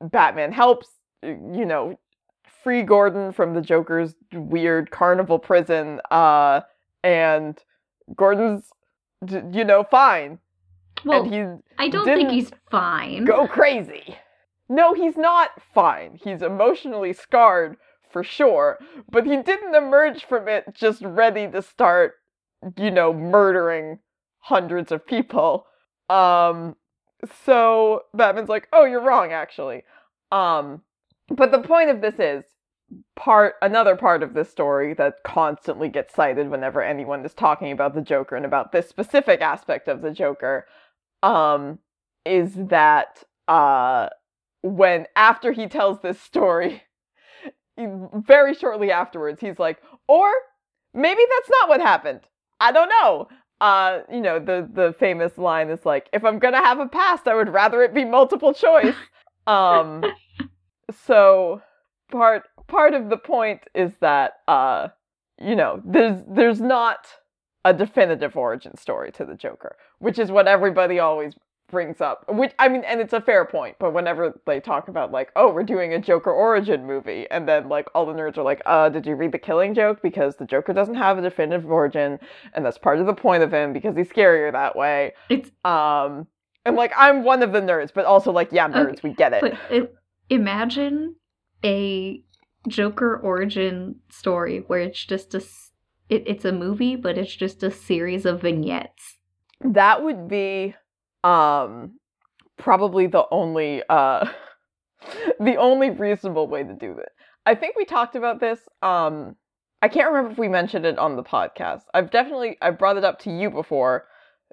[0.00, 0.88] Batman helps,
[1.22, 1.98] you know,
[2.62, 6.00] free Gordon from the Joker's weird carnival prison.
[6.10, 6.62] Uh,
[7.04, 7.58] and
[8.14, 8.70] Gordon's,
[9.30, 10.38] you know, fine.
[11.04, 11.46] Well, and he's
[11.78, 13.24] I don't think he's fine.
[13.24, 14.16] Go crazy.
[14.68, 16.18] No, he's not fine.
[16.22, 17.76] He's emotionally scarred
[18.10, 18.78] for sure,
[19.10, 22.14] but he didn't emerge from it just ready to start,
[22.76, 24.00] you know, murdering
[24.38, 25.66] hundreds of people.
[26.08, 26.76] Um
[27.44, 29.84] so Batman's like, "Oh, you're wrong actually."
[30.32, 30.82] Um
[31.28, 32.44] but the point of this is
[33.16, 37.94] part another part of this story that constantly gets cited whenever anyone is talking about
[37.94, 40.66] the Joker and about this specific aspect of the Joker
[41.22, 41.78] um,
[42.24, 44.08] is that uh,
[44.62, 46.82] when after he tells this story,
[47.78, 50.30] very shortly afterwards, he's like, or
[50.94, 52.20] maybe that's not what happened.
[52.60, 53.28] I don't know.
[53.60, 57.26] Uh, you know, the the famous line is like, if I'm gonna have a past,
[57.26, 58.94] I would rather it be multiple choice.
[59.46, 60.04] um,
[61.06, 61.62] so
[62.10, 64.88] part part of the point is that uh,
[65.40, 67.06] you know, there's there's not
[67.64, 71.34] a definitive origin story to the Joker, which is what everybody always
[71.68, 72.24] brings up.
[72.28, 75.52] Which I mean, and it's a fair point, but whenever they talk about like, oh,
[75.52, 78.88] we're doing a Joker origin movie, and then like all the nerds are like, uh,
[78.88, 80.00] did you read The Killing Joke?
[80.02, 82.18] Because the Joker doesn't have a definitive origin,
[82.54, 85.12] and that's part of the point of him because he's scarier that way.
[85.28, 86.26] It's um,
[86.64, 89.32] and like I'm one of the nerds, but also like, yeah, nerds, okay, we get
[89.32, 89.40] it.
[89.40, 89.94] But it,
[90.30, 91.16] imagine
[91.64, 92.22] a
[92.68, 95.42] Joker origin story where it's just a
[96.08, 99.18] it, it's a movie, but it's just a series of vignettes.
[99.60, 100.74] That would be
[101.26, 101.92] um
[102.56, 104.26] probably the only uh
[105.40, 107.08] the only reasonable way to do it.
[107.44, 109.36] I think we talked about this um
[109.82, 111.82] I can't remember if we mentioned it on the podcast.
[111.92, 114.06] I've definitely I brought it up to you before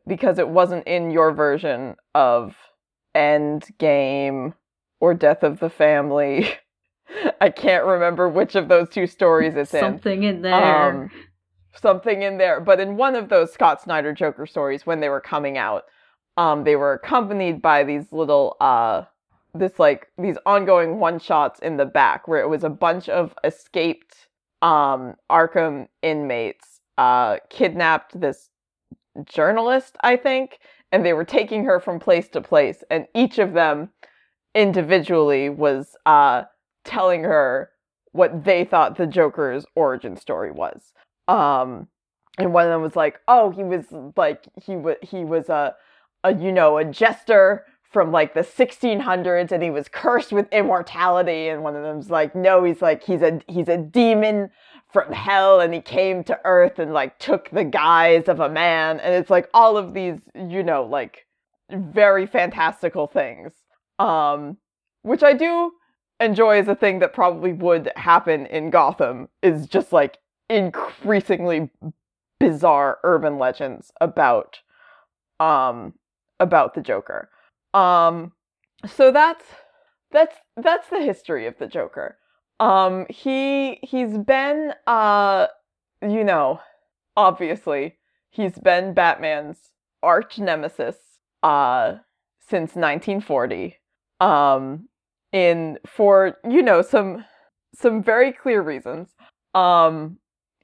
[0.07, 2.55] because it wasn't in your version of
[3.15, 4.53] End Game
[4.99, 6.49] or Death of the Family.
[7.41, 9.93] I can't remember which of those two stories it's Something in.
[9.95, 10.89] Something in there.
[11.03, 11.11] Um,
[11.75, 12.59] something in there.
[12.59, 15.83] But in one of those Scott Snyder Joker stories, when they were coming out,
[16.37, 19.03] um, they were accompanied by these little uh,
[19.53, 23.33] this like these ongoing one shots in the back where it was a bunch of
[23.43, 24.27] escaped
[24.61, 28.49] um Arkham inmates uh kidnapped this
[29.25, 30.59] journalist, I think,
[30.91, 33.89] and they were taking her from place to place and each of them
[34.55, 36.43] individually was uh
[36.83, 37.69] telling her
[38.11, 40.93] what they thought the Joker's origin story was.
[41.27, 41.87] Um
[42.39, 43.85] and one of them was like, "Oh, he was
[44.17, 45.75] like he was he was a
[46.23, 51.47] a you know, a jester from like the 1600s and he was cursed with immortality
[51.47, 54.49] and one of them's like no he's like he's a he's a demon
[54.91, 58.99] from hell and he came to earth and like took the guise of a man
[58.99, 61.27] and it's like all of these you know like
[61.71, 63.53] very fantastical things.
[63.99, 64.57] Um
[65.03, 65.71] which i do
[66.19, 70.17] enjoy as a thing that probably would happen in gotham is just like
[70.49, 71.69] increasingly
[72.39, 74.59] bizarre urban legends about
[75.39, 75.93] um
[76.39, 77.29] about the joker
[77.73, 78.33] um,
[78.85, 79.45] so that's
[80.11, 82.17] that's that's the history of the Joker.
[82.59, 85.47] Um, he he's been uh,
[86.01, 86.59] you know,
[87.17, 87.97] obviously
[88.29, 89.59] he's been Batman's
[90.01, 90.97] arch nemesis
[91.41, 91.95] uh
[92.39, 93.77] since 1940.
[94.19, 94.87] Um,
[95.31, 97.25] in for you know some
[97.73, 99.09] some very clear reasons.
[99.55, 100.17] Um,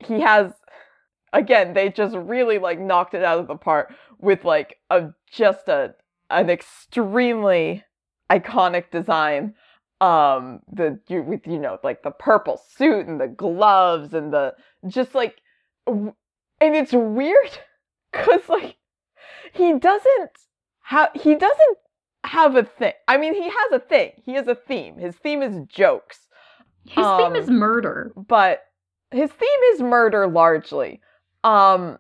[0.06, 0.54] he has
[1.34, 5.68] again they just really like knocked it out of the park with like a just
[5.68, 5.94] a
[6.30, 7.84] an extremely
[8.32, 9.54] iconic design
[10.02, 14.54] um the you with you know like the purple suit and the gloves and the
[14.88, 15.36] just like
[15.88, 16.14] and
[16.62, 17.60] it's weird
[18.14, 18.78] cuz like
[19.54, 20.32] he doesn't
[20.84, 21.78] have he doesn't
[22.26, 25.42] have a thing i mean he has a thing he has a theme his theme
[25.42, 26.28] is jokes
[26.86, 28.14] His Um, theme is murder.
[28.16, 28.64] but
[29.12, 31.02] his theme is murder largely.
[31.44, 31.98] Um,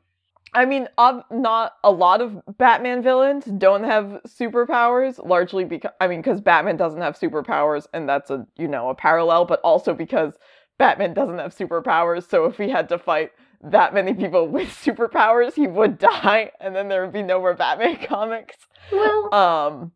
[0.53, 6.07] I mean, ob- not a lot of Batman villains don't have superpowers, largely because I
[6.07, 9.93] mean, because Batman doesn't have superpowers, and that's a you know a parallel, but also
[9.93, 10.33] because
[10.77, 12.27] Batman doesn't have superpowers.
[12.27, 16.75] So if he had to fight that many people with superpowers, he would die, and
[16.75, 18.55] then there would be no more Batman comics.
[18.91, 19.91] Well, Um,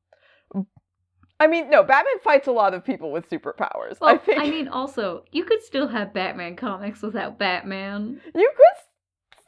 [1.39, 3.99] I mean, no, Batman fights a lot of people with superpowers.
[3.99, 8.21] well I think mean, also, you could still have Batman comics without Batman.
[8.35, 8.83] You could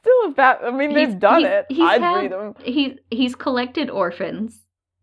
[0.05, 0.59] still a Bat.
[0.63, 1.75] I mean, He's- they've done he's- it.
[1.75, 2.55] he's I'd had- read them.
[2.63, 4.61] He's he's collected orphans.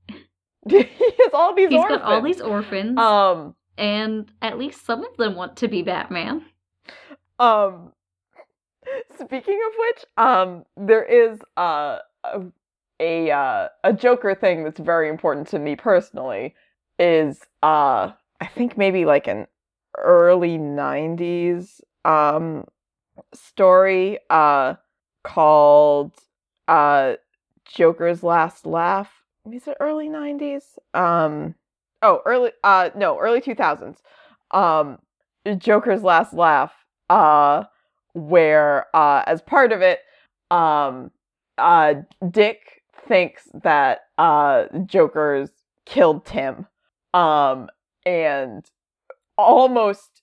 [0.68, 1.70] he has all these.
[1.70, 1.98] He's orphans.
[1.98, 3.54] got all these orphans, Um.
[3.78, 6.44] and at least some of them want to be Batman.
[7.38, 7.92] Um.
[9.18, 12.42] Speaking of which, um, there is uh, a
[13.00, 16.54] a uh, a Joker thing that's very important to me personally.
[16.98, 19.46] Is uh, I think maybe like an
[19.98, 22.64] early '90s um
[23.34, 24.74] story uh
[25.22, 26.12] called
[26.68, 27.14] uh
[27.64, 29.10] Joker's Last Laugh.
[29.50, 30.62] Is it early 90s?
[30.94, 31.54] Um
[32.02, 33.98] oh, early uh no, early 2000s.
[34.50, 34.98] Um
[35.58, 36.72] Joker's Last Laugh
[37.10, 37.64] uh
[38.14, 40.00] where uh as part of it
[40.50, 41.10] um
[41.58, 41.94] uh
[42.30, 45.50] Dick thinks that uh Joker's
[45.86, 46.66] killed Tim
[47.14, 47.68] um
[48.06, 48.64] and
[49.36, 50.22] almost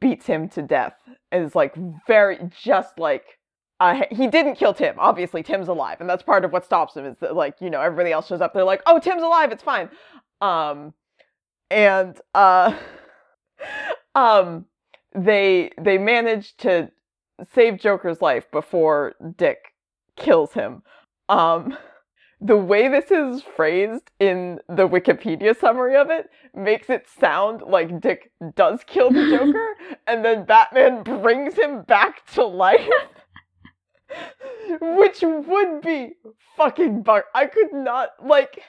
[0.00, 0.94] beats him to death
[1.32, 1.74] is like
[2.06, 3.38] very just like
[3.80, 4.94] uh, he didn't kill Tim.
[4.98, 7.06] Obviously, Tim's alive, and that's part of what stops him.
[7.06, 9.62] Is that like you know everybody else shows up, they're like, "Oh, Tim's alive, it's
[9.62, 9.88] fine."
[10.42, 10.92] Um,
[11.70, 12.76] and uh,
[14.14, 14.66] um,
[15.14, 16.90] they they manage to
[17.54, 19.72] save Joker's life before Dick
[20.16, 20.82] kills him.
[21.30, 21.76] Um,
[22.42, 28.00] the way this is phrased in the Wikipedia summary of it makes it sound like
[28.00, 29.74] Dick does kill the Joker,
[30.06, 32.86] and then Batman brings him back to life.
[34.80, 36.12] Which would be
[36.56, 37.22] fucking bug.
[37.34, 38.62] I could not like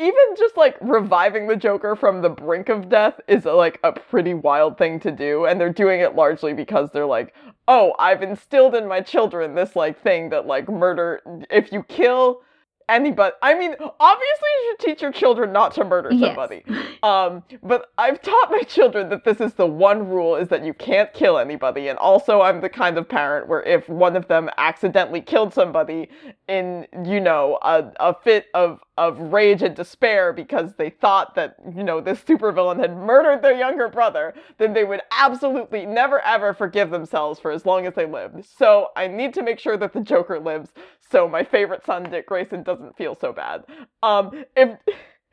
[0.00, 4.34] even just like reviving the Joker from the brink of death is like a pretty
[4.34, 7.34] wild thing to do, and they're doing it largely because they're like,
[7.66, 12.40] oh, I've instilled in my children this like thing that like murder if you kill
[12.88, 13.34] anybody.
[13.42, 16.20] I mean, obviously you should teach your children not to murder Yes.
[16.20, 16.64] somebody.
[17.02, 20.74] Um, but I've taught my children that this is the one rule is that you
[20.74, 21.88] can't kill anybody.
[21.88, 26.08] And also I'm the kind of parent where if one of them accidentally killed somebody
[26.48, 31.56] in, you know, a, a fit of, of rage and despair because they thought that,
[31.74, 36.52] you know, this supervillain had murdered their younger brother, then they would absolutely never ever
[36.52, 38.44] forgive themselves for as long as they lived.
[38.44, 40.72] So I need to make sure that the Joker lives
[41.10, 43.64] so my favorite son, Dick Grayson, doesn't feel so bad.
[44.02, 44.78] Um, if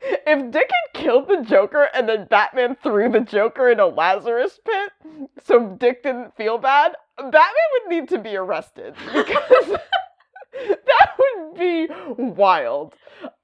[0.00, 4.58] if Dick had killed the Joker and then Batman threw the Joker in a Lazarus
[4.64, 7.42] pit, so Dick didn't feel bad, Batman
[7.72, 9.68] would need to be arrested because
[10.52, 11.88] that would be
[12.18, 12.94] wild.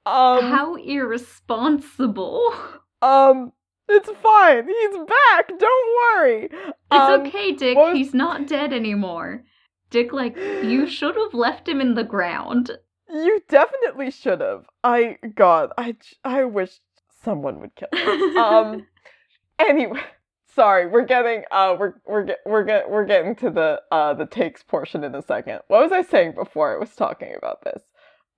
[0.05, 2.53] Um, How irresponsible.
[3.01, 3.53] Um,
[3.89, 4.67] it's fine.
[4.69, 5.49] He's back.
[5.59, 6.45] Don't worry.
[6.45, 7.77] It's Um, okay, Dick.
[7.77, 9.45] was- He's not dead anymore.
[9.91, 12.71] Dick, like, you should have left him in the ground.
[13.13, 14.65] You definitely should have.
[14.83, 16.81] I God, I I wish
[17.23, 18.39] someone would kill.
[18.39, 18.87] Um.
[19.59, 20.01] anyway,
[20.55, 20.87] sorry.
[20.87, 24.63] We're getting uh we're we're get, we're get, we're getting to the uh the takes
[24.63, 25.61] portion in a second.
[25.69, 27.83] What was I saying before I was talking about this?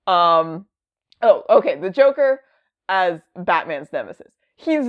[0.07, 0.65] Um.
[1.21, 1.79] Oh, okay.
[1.79, 2.41] The Joker
[2.89, 4.33] as Batman's nemesis.
[4.57, 4.87] He's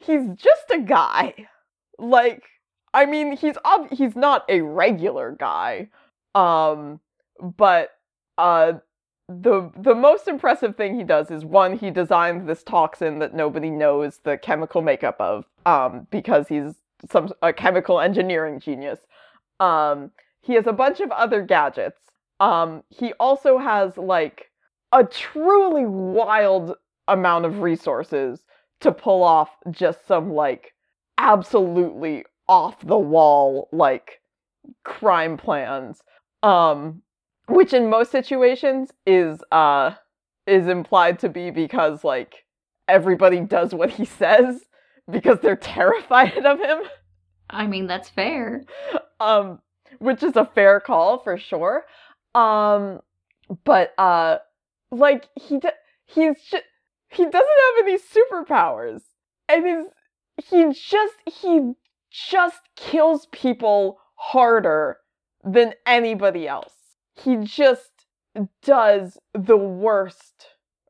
[0.00, 1.34] he's just a guy.
[1.96, 2.42] Like,
[2.92, 5.90] I mean, he's ob- he's not a regular guy.
[6.34, 6.98] Um,
[7.40, 7.90] but
[8.36, 8.74] uh
[9.40, 13.70] the the most impressive thing he does is one he designed this toxin that nobody
[13.70, 16.74] knows the chemical makeup of um because he's
[17.10, 19.00] some a chemical engineering genius.
[19.60, 20.10] Um
[20.40, 22.00] he has a bunch of other gadgets.
[22.40, 24.50] Um he also has like
[24.92, 26.74] a truly wild
[27.08, 28.44] amount of resources
[28.80, 30.74] to pull off just some like
[31.18, 34.20] absolutely off the wall like
[34.84, 36.02] crime plans.
[36.42, 37.02] Um
[37.52, 39.92] which in most situations is uh
[40.46, 42.44] is implied to be because like
[42.88, 44.62] everybody does what he says
[45.10, 46.80] because they're terrified of him.
[47.50, 48.64] I mean, that's fair.
[49.20, 49.60] um
[49.98, 51.84] which is a fair call for sure.
[52.34, 53.00] Um
[53.64, 54.38] but uh
[54.90, 55.68] like he d-
[56.06, 56.64] he's just
[57.10, 59.02] he doesn't have any superpowers
[59.48, 61.72] and he's he just he
[62.10, 64.98] just kills people harder
[65.44, 66.72] than anybody else
[67.24, 67.90] he just
[68.62, 70.46] does the worst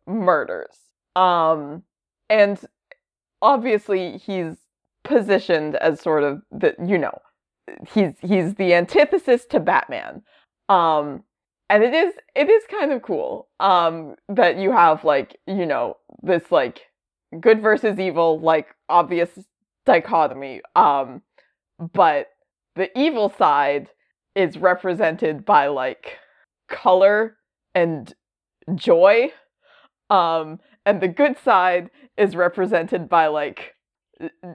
[0.06, 0.76] murders
[1.16, 1.82] um
[2.30, 2.60] and
[3.42, 4.56] obviously he's
[5.04, 7.16] positioned as sort of the you know
[7.92, 10.22] he's he's the antithesis to Batman.
[10.68, 11.22] Um
[11.68, 15.96] and it is it is kind of cool um that you have like, you know,
[16.22, 16.82] this like
[17.40, 19.30] good versus evil like obvious
[19.86, 20.60] dichotomy.
[20.76, 21.22] Um
[21.92, 22.28] but
[22.76, 23.88] the evil side
[24.34, 26.18] is represented by like
[26.68, 27.36] color
[27.74, 28.14] and
[28.74, 29.32] joy.
[30.10, 33.74] Um and the good side is represented by like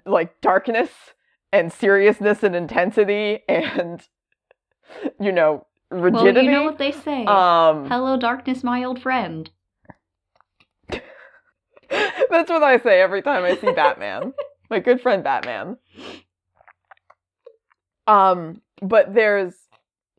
[0.06, 0.90] like darkness
[1.52, 4.08] and seriousness and intensity and
[5.20, 6.34] you know rigidity.
[6.34, 7.26] Well, you know what they say.
[7.26, 9.50] um Hello, darkness, my old friend.
[11.90, 14.34] that's what I say every time I see Batman.
[14.70, 15.78] My good friend Batman.
[18.06, 19.56] Um but there's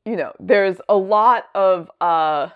[0.08, 2.48] you know, there's a lot of uh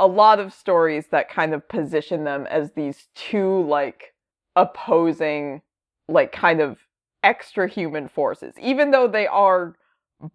[0.00, 4.14] a lot of stories that kind of position them as these two like
[4.56, 5.60] opposing
[6.08, 6.78] like kind of
[7.22, 9.76] extra human forces even though they are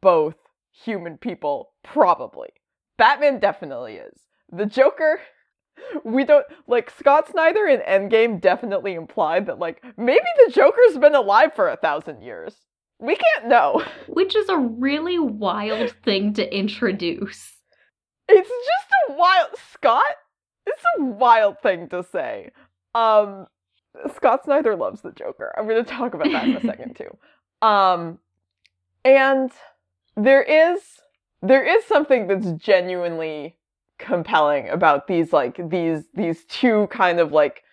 [0.01, 0.35] both
[0.71, 2.49] human people probably.
[2.97, 4.19] Batman definitely is.
[4.51, 5.19] The joker
[6.03, 11.15] we don't like scott snyder in endgame definitely implied that like maybe the joker's been
[11.15, 12.53] alive for a thousand years
[12.99, 13.83] we can't know.
[14.07, 17.53] Which is a really wild thing to introduce.
[18.27, 20.15] it's just a wild scott
[20.69, 22.51] it's a wild thing to say.
[22.95, 23.47] Um
[24.15, 25.51] scott snyder loves the joker.
[25.57, 27.17] I'm going to talk about that in a second too.
[27.61, 28.19] Um
[29.03, 29.51] and
[30.15, 30.79] there is
[31.41, 33.57] there is something that's genuinely
[33.97, 37.63] compelling about these like these these two kind of like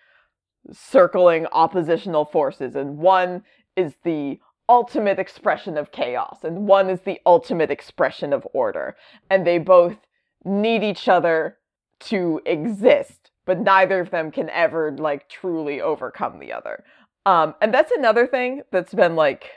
[0.73, 3.43] circling oppositional forces and one
[3.77, 4.37] is the
[4.69, 8.95] ultimate expression of chaos and one is the ultimate expression of order.
[9.29, 9.97] And they both
[10.43, 11.57] need each other
[11.99, 16.83] to exist but neither of them can ever like truly overcome the other.
[17.25, 19.49] Um and that's another thing that's been like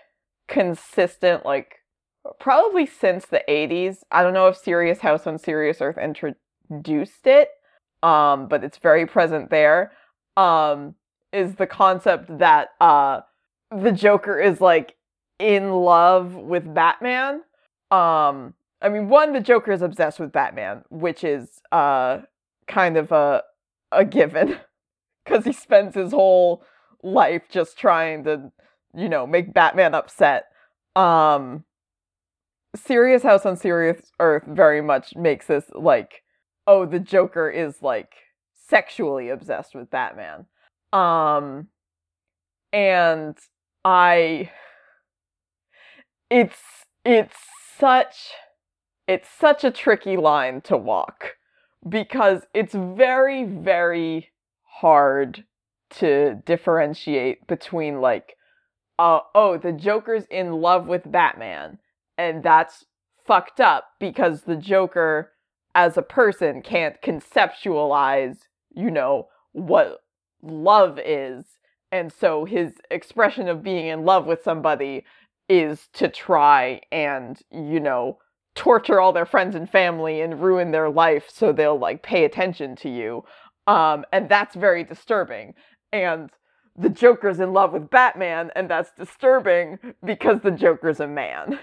[0.48, 1.76] consistent like
[2.38, 7.48] probably since the 80s i don't know if serious house on serious earth introduced it
[8.02, 9.92] um but it's very present there
[10.36, 10.94] um
[11.32, 13.20] is the concept that uh
[13.70, 14.96] the joker is like
[15.40, 17.42] in love with batman.
[17.90, 22.18] Um i mean one the joker is obsessed with batman which is uh
[22.66, 23.42] kind of a
[23.92, 24.58] a given
[25.24, 26.62] because he spends his whole
[27.02, 28.52] life just trying to
[28.94, 30.46] you know make batman upset.
[30.96, 31.64] Um
[32.76, 36.22] serious house on serious earth very much makes this like
[36.68, 38.12] oh the joker is like
[38.68, 40.46] sexually obsessed with batman.
[40.92, 41.68] Um
[42.72, 43.36] and
[43.84, 44.50] i
[46.30, 47.36] it's it's
[47.78, 48.30] such
[49.06, 51.36] it's such a tricky line to walk
[51.88, 54.30] because it's very very
[54.80, 55.44] hard
[55.90, 58.36] to differentiate between like
[58.98, 61.78] uh, oh the joker's in love with batman
[62.16, 62.84] and that's
[63.26, 65.32] fucked up because the joker
[65.74, 70.00] as a person can't conceptualize you know what
[70.42, 71.44] love is.
[71.92, 75.04] And so his expression of being in love with somebody
[75.50, 78.18] is to try and you know
[78.56, 82.76] torture all their friends and family and ruin their life so they'll like pay attention
[82.76, 83.24] to you
[83.68, 85.54] um and that's very disturbing
[85.92, 86.30] and
[86.78, 91.60] the joker's in love with batman and that's disturbing because the joker's a man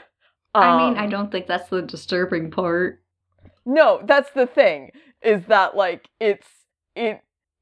[0.62, 3.02] I mean, I Um, don't think that's the disturbing part.
[3.66, 4.92] no, that's the thing.
[5.24, 6.48] Is that like it's
[6.96, 7.22] it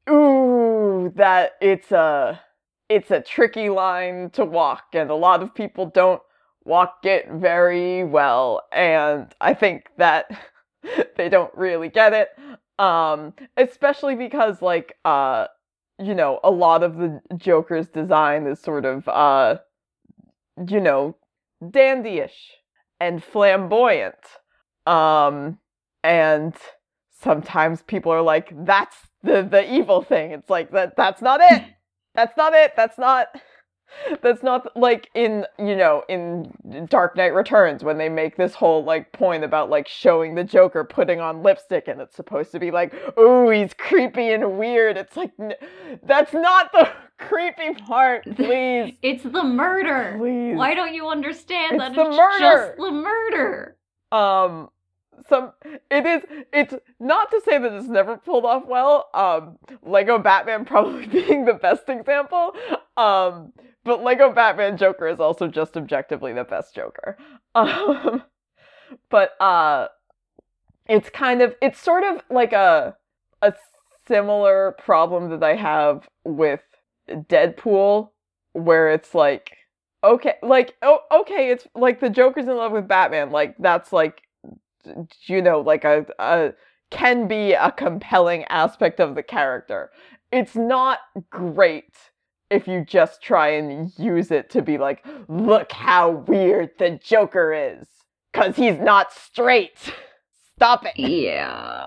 [0.09, 2.41] ooh that it's a
[2.89, 6.21] it's a tricky line to walk and a lot of people don't
[6.63, 10.25] walk it very well and I think that
[11.17, 12.29] they don't really get it.
[12.79, 15.47] Um especially because like uh
[15.97, 19.57] you know, a lot of the Joker's design is sort of uh
[20.67, 21.15] you know,
[21.63, 22.35] dandyish
[22.99, 24.15] and flamboyant.
[24.85, 25.59] Um
[26.03, 26.53] and
[27.19, 31.63] sometimes people are like that's the the evil thing it's like that that's not it
[32.15, 33.27] that's not it that's not
[34.21, 36.51] that's not like in you know in
[36.89, 40.83] dark knight returns when they make this whole like point about like showing the joker
[40.83, 45.15] putting on lipstick and it's supposed to be like ooh he's creepy and weird it's
[45.17, 45.53] like n-
[46.03, 46.89] that's not the
[47.19, 50.17] creepy part please It's the murder.
[50.19, 52.39] please Why don't you understand It's that the it's murder.
[52.39, 53.77] just the murder?
[54.11, 54.69] um
[55.27, 55.51] some
[55.89, 60.65] it is it's not to say that it's never pulled off well um lego batman
[60.65, 62.53] probably being the best example
[62.97, 63.51] um
[63.83, 67.17] but lego batman joker is also just objectively the best joker.
[67.55, 68.23] Um
[69.09, 69.87] but uh
[70.87, 72.95] it's kind of it's sort of like a
[73.41, 73.53] a
[74.07, 76.61] similar problem that i have with
[77.09, 78.09] deadpool
[78.53, 79.55] where it's like
[80.03, 84.21] okay like oh okay it's like the joker's in love with batman like that's like
[85.27, 86.53] you know like a, a
[86.91, 89.91] can be a compelling aspect of the character
[90.31, 91.95] it's not great
[92.49, 97.53] if you just try and use it to be like look how weird the joker
[97.53, 97.87] is
[98.33, 99.93] cuz he's not straight
[100.55, 101.85] stop it Yeah.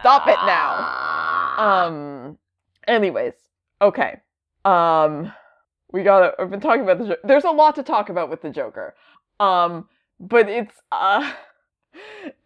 [0.00, 1.24] stop it now
[1.58, 2.38] um.
[2.86, 3.34] Anyways,
[3.80, 4.20] okay.
[4.64, 5.32] Um,
[5.92, 6.32] we gotta.
[6.38, 7.18] I've been talking about the.
[7.24, 8.94] There's a lot to talk about with the Joker.
[9.40, 9.88] Um,
[10.20, 11.32] but it's uh,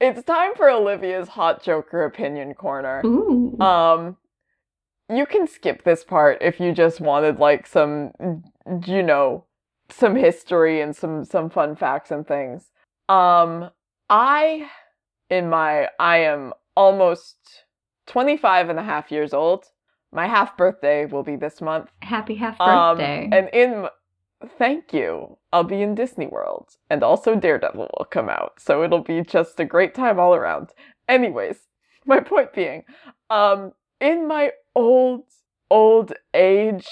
[0.00, 3.02] it's time for Olivia's hot Joker opinion corner.
[3.04, 3.58] Ooh.
[3.60, 4.16] Um,
[5.10, 8.12] you can skip this part if you just wanted like some,
[8.86, 9.44] you know,
[9.90, 12.70] some history and some some fun facts and things.
[13.08, 13.70] Um,
[14.10, 14.68] I,
[15.30, 17.36] in my, I am almost
[18.06, 19.64] 25 and a half years old.
[20.12, 21.90] My half birthday will be this month.
[22.00, 23.28] Happy half Um, birthday.
[23.32, 23.88] and in,
[24.58, 25.38] thank you.
[25.52, 29.58] I'll be in Disney World, and also Daredevil will come out, so it'll be just
[29.60, 30.70] a great time all around.
[31.08, 31.56] Anyways,
[32.06, 32.84] my point being,
[33.30, 35.24] um, in my old
[35.70, 36.86] old age,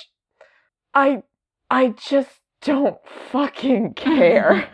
[0.94, 1.22] I
[1.70, 2.98] I just don't
[3.30, 4.68] fucking care.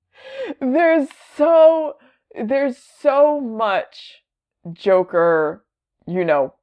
[0.60, 1.96] there's so
[2.34, 4.22] there's so much
[4.72, 5.64] Joker,
[6.06, 6.54] you know,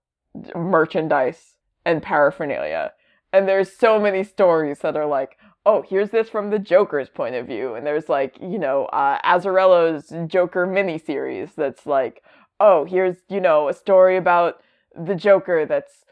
[0.56, 1.54] merchandise
[1.86, 2.94] and paraphernalia.
[3.32, 7.36] And there's so many stories that are like, oh, here's this from the Joker's point
[7.36, 7.76] of view.
[7.76, 12.24] And there's like, you know, uh, Azzarello's Joker miniseries that's like,
[12.60, 14.62] oh, here's, you know, a story about
[14.96, 16.06] the Joker that's,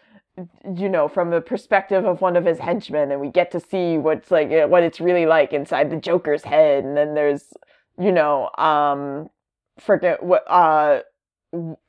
[0.75, 3.11] you know, from the perspective of one of his henchmen.
[3.11, 6.43] And we get to see what's like, uh, what it's really like inside the Joker's
[6.43, 6.85] head.
[6.85, 7.53] And then there's,
[7.99, 9.29] you know, um,
[9.79, 11.01] forget what, uh,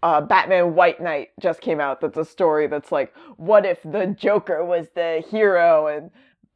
[0.02, 2.00] uh, Batman White Knight just came out.
[2.00, 6.10] That's a story that's like, what if the Joker was the hero and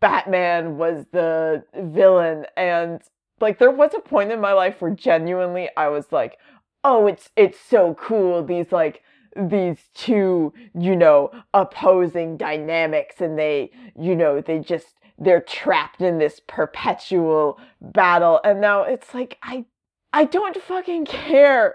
[0.09, 2.47] Batman was the villain?
[2.57, 3.03] And
[3.41, 6.39] like, there was a point in my life where genuinely I was like,
[6.85, 8.45] oh, it's it's so cool.
[8.45, 9.03] These like
[9.37, 16.19] these two, you know, opposing dynamics, and they, you know, they just they're trapped in
[16.19, 18.41] this perpetual battle.
[18.45, 19.65] And now it's like I
[20.13, 21.75] I don't fucking care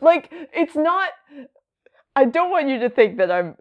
[0.00, 1.10] like it's not
[2.16, 3.54] i don't want you to think that i'm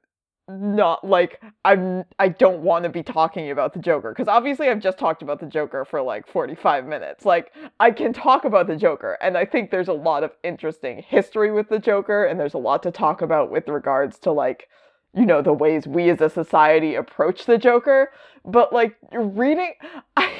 [0.49, 4.79] not like i'm i don't want to be talking about the joker because obviously i've
[4.79, 8.75] just talked about the joker for like 45 minutes like i can talk about the
[8.75, 12.53] joker and i think there's a lot of interesting history with the joker and there's
[12.53, 14.69] a lot to talk about with regards to like
[15.13, 18.11] you know the ways we as a society approach the joker
[18.45, 19.73] but like reading
[20.17, 20.31] i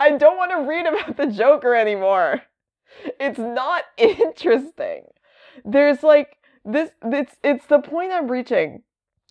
[0.00, 2.42] i don't want to read about the joker anymore
[3.20, 5.04] it's not interesting.
[5.64, 8.82] There's like this it's it's the point I'm reaching.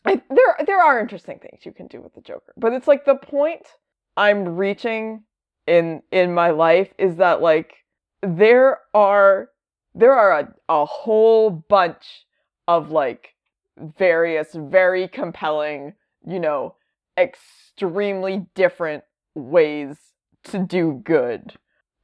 [0.07, 3.05] I, there there are interesting things you can do with the Joker, but it's like
[3.05, 3.67] the point
[4.15, 5.23] I'm reaching
[5.67, 7.73] in in my life is that like
[8.21, 9.49] there are
[9.93, 12.25] there are a, a whole bunch
[12.67, 13.33] of like
[13.77, 15.93] various very compelling,
[16.25, 16.75] you know,
[17.17, 19.03] extremely different
[19.35, 19.97] ways
[20.45, 21.53] to do good.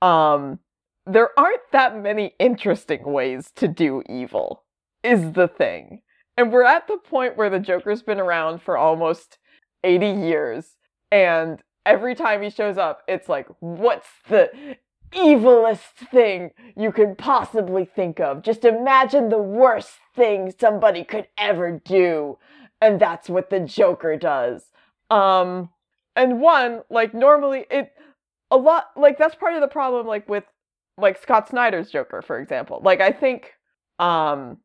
[0.02, 0.60] Um
[1.06, 4.64] there aren't that many interesting ways to do evil
[5.04, 6.02] is the thing.
[6.38, 9.38] And we're at the point where the Joker's been around for almost
[9.84, 10.78] 80 years
[11.12, 14.50] and every time he shows up it's like what's the
[15.12, 18.42] evilest thing you could possibly think of.
[18.42, 22.40] Just imagine the worst thing somebody could ever do.
[22.82, 24.64] And that's what the Joker does.
[25.10, 25.70] Um
[26.16, 27.92] and one, like normally it
[28.50, 30.46] a lot like that's part of the problem like with
[30.98, 32.82] like Scott Snyder's Joker, for example.
[32.84, 33.54] Like I think
[34.00, 34.58] um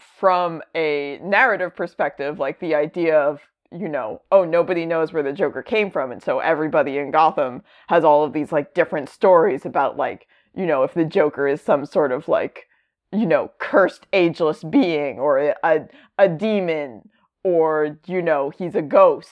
[0.00, 3.40] from a narrative perspective, like the idea of,
[3.72, 7.62] you know, oh, nobody knows where the Joker came from, and so everybody in Gotham
[7.88, 11.60] has all of these like different stories about like, you know, if the Joker is
[11.60, 12.66] some sort of like,
[13.12, 15.88] you know, cursed ageless being or a
[16.18, 17.08] a, demon
[17.44, 19.30] or, you know, he's a ghost.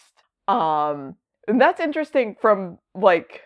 [0.49, 3.43] Um and that's interesting from like,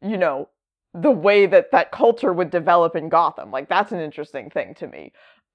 [0.00, 0.48] you know,
[0.94, 3.50] the way that that culture would develop in Gotham.
[3.50, 5.12] Like that's an interesting thing to me.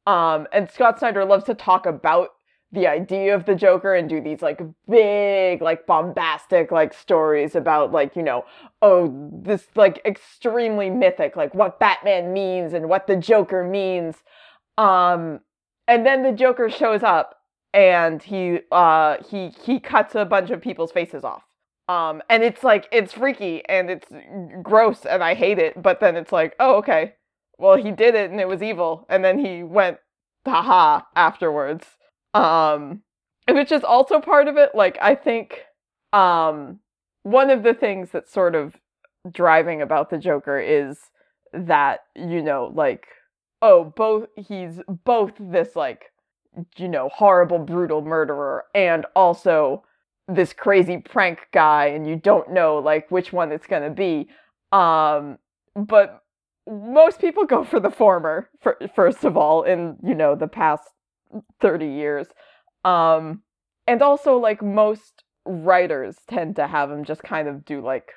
[0.08, 2.30] Um, and Scott Snyder loves to talk about
[2.72, 7.92] the idea of the Joker and do these like big, like bombastic, like stories about
[7.92, 8.46] like, you know,
[8.82, 14.16] oh, this like extremely mythic, like what Batman means and what the Joker means.
[14.78, 15.42] Um,
[15.88, 17.36] and then the Joker shows up
[17.74, 21.44] and he uh he he cuts a bunch of people's faces off.
[21.90, 24.08] Um, and it's like it's freaky and it's
[24.64, 27.14] gross and I hate it, but then it's like, oh, okay.
[27.58, 29.98] Well, he did it and it was evil, and then he went
[30.46, 31.86] haha afterwards.
[32.34, 33.02] Um,
[33.50, 34.76] which is also part of it.
[34.76, 35.62] Like I think
[36.14, 36.80] um
[37.24, 38.76] one of the things that's sort of
[39.32, 40.98] driving about the Joker is
[41.54, 43.08] that, you know, like
[43.62, 46.12] oh, both he's both this like
[46.78, 49.84] you know, horrible brutal murderer and also
[50.28, 54.28] this crazy prank guy and you don't know like which one it's going to be.
[54.72, 55.38] Um
[55.76, 56.24] but
[56.68, 60.84] most people go for the former for, first of all in, you know, the past
[61.62, 62.28] 30 years.
[62.86, 63.42] Um
[63.88, 68.12] and also like most writers tend to have him just kind of do like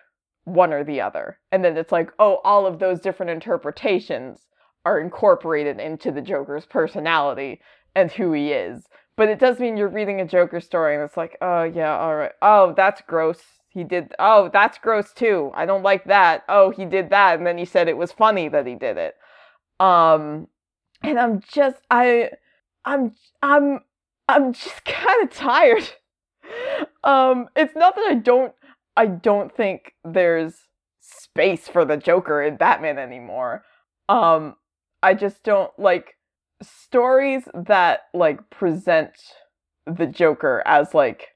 [0.44, 1.38] one or the other.
[1.52, 4.40] And then it's like, oh, all of those different interpretations
[4.84, 7.60] are incorporated into the Joker's personality
[7.94, 8.84] and who he is.
[9.16, 12.16] But it does mean you're reading a Joker story and it's like, oh yeah, all
[12.16, 12.32] right.
[12.42, 13.59] Oh, that's gross.
[13.70, 14.12] He did.
[14.18, 15.52] Oh, that's gross too.
[15.54, 16.42] I don't like that.
[16.48, 19.14] Oh, he did that, and then he said it was funny that he did it.
[19.78, 20.48] Um,
[21.02, 22.30] and I'm just, I,
[22.84, 23.80] I'm, I'm,
[24.28, 25.88] I'm just kind of tired.
[27.04, 28.52] um, it's not that I don't,
[28.96, 30.54] I don't think there's
[31.00, 33.64] space for the Joker in Batman anymore.
[34.08, 34.56] Um,
[35.02, 36.16] I just don't like
[36.60, 39.12] stories that like present
[39.86, 41.28] the Joker as like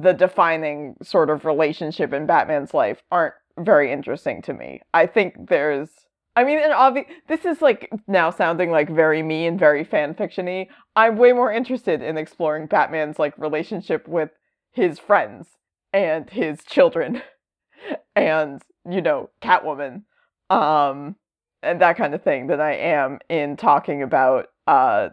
[0.00, 4.80] the defining sort of relationship in Batman's life aren't very interesting to me.
[4.94, 5.90] I think there's
[6.34, 10.14] I mean, and obvi- this is like now sounding like very me and very fan
[10.14, 10.68] fictiony.
[10.96, 14.30] I'm way more interested in exploring Batman's like relationship with
[14.70, 15.48] his friends
[15.92, 17.20] and his children
[18.16, 20.04] and you know Catwoman,
[20.48, 21.16] um,
[21.62, 25.10] and that kind of thing than I am in talking about uh,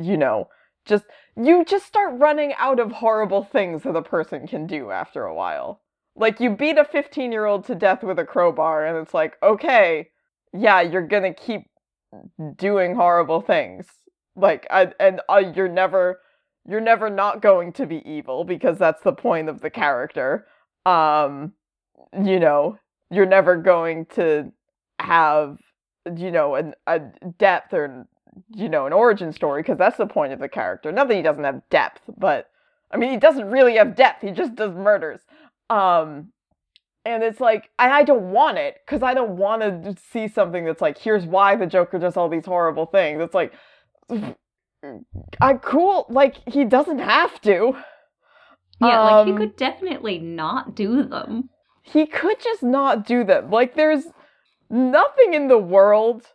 [0.00, 0.48] you know,
[0.88, 1.04] just
[1.36, 5.34] you just start running out of horrible things that a person can do after a
[5.34, 5.82] while.
[6.16, 9.36] Like you beat a 15 year old to death with a crowbar, and it's like,
[9.42, 10.10] okay,
[10.52, 11.66] yeah, you're gonna keep
[12.56, 13.86] doing horrible things.
[14.36, 16.20] Like, I, and uh, you're never,
[16.66, 20.46] you're never not going to be evil because that's the point of the character.
[20.86, 21.52] Um,
[22.24, 22.78] you know,
[23.10, 24.52] you're never going to
[25.00, 25.58] have,
[26.16, 27.00] you know, an, a
[27.38, 28.06] depth or
[28.54, 30.92] you know, an origin story because that's the point of the character.
[30.92, 32.50] Not that he doesn't have depth, but
[32.90, 34.22] I mean, he doesn't really have depth.
[34.22, 35.20] He just does murders.
[35.70, 36.32] Um,
[37.04, 40.64] and it's like, I, I don't want it because I don't want to see something
[40.64, 43.20] that's like, here's why the Joker does all these horrible things.
[43.22, 43.52] It's like,
[45.40, 46.06] I cool.
[46.08, 47.76] Like he doesn't have to.
[48.80, 51.50] Yeah, um, like he could definitely not do them.
[51.82, 53.50] He could just not do them.
[53.50, 54.04] Like there's
[54.70, 56.26] nothing in the world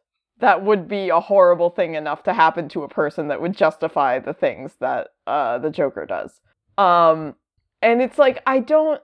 [0.44, 4.20] that would be a horrible thing enough to happen to a person that would justify
[4.20, 6.42] the things that uh, the Joker does.
[6.78, 7.36] Um,
[7.82, 9.02] and it's like I don't.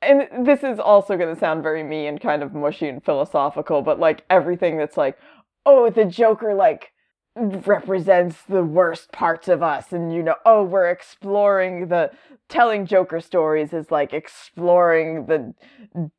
[0.00, 3.82] And this is also going to sound very me and kind of mushy and philosophical,
[3.82, 5.18] but like everything that's like,
[5.66, 6.90] oh, the Joker like
[7.36, 9.92] represents the worst parts of us.
[9.92, 12.10] And you know oh we're exploring the
[12.48, 15.52] telling joker stories is like exploring the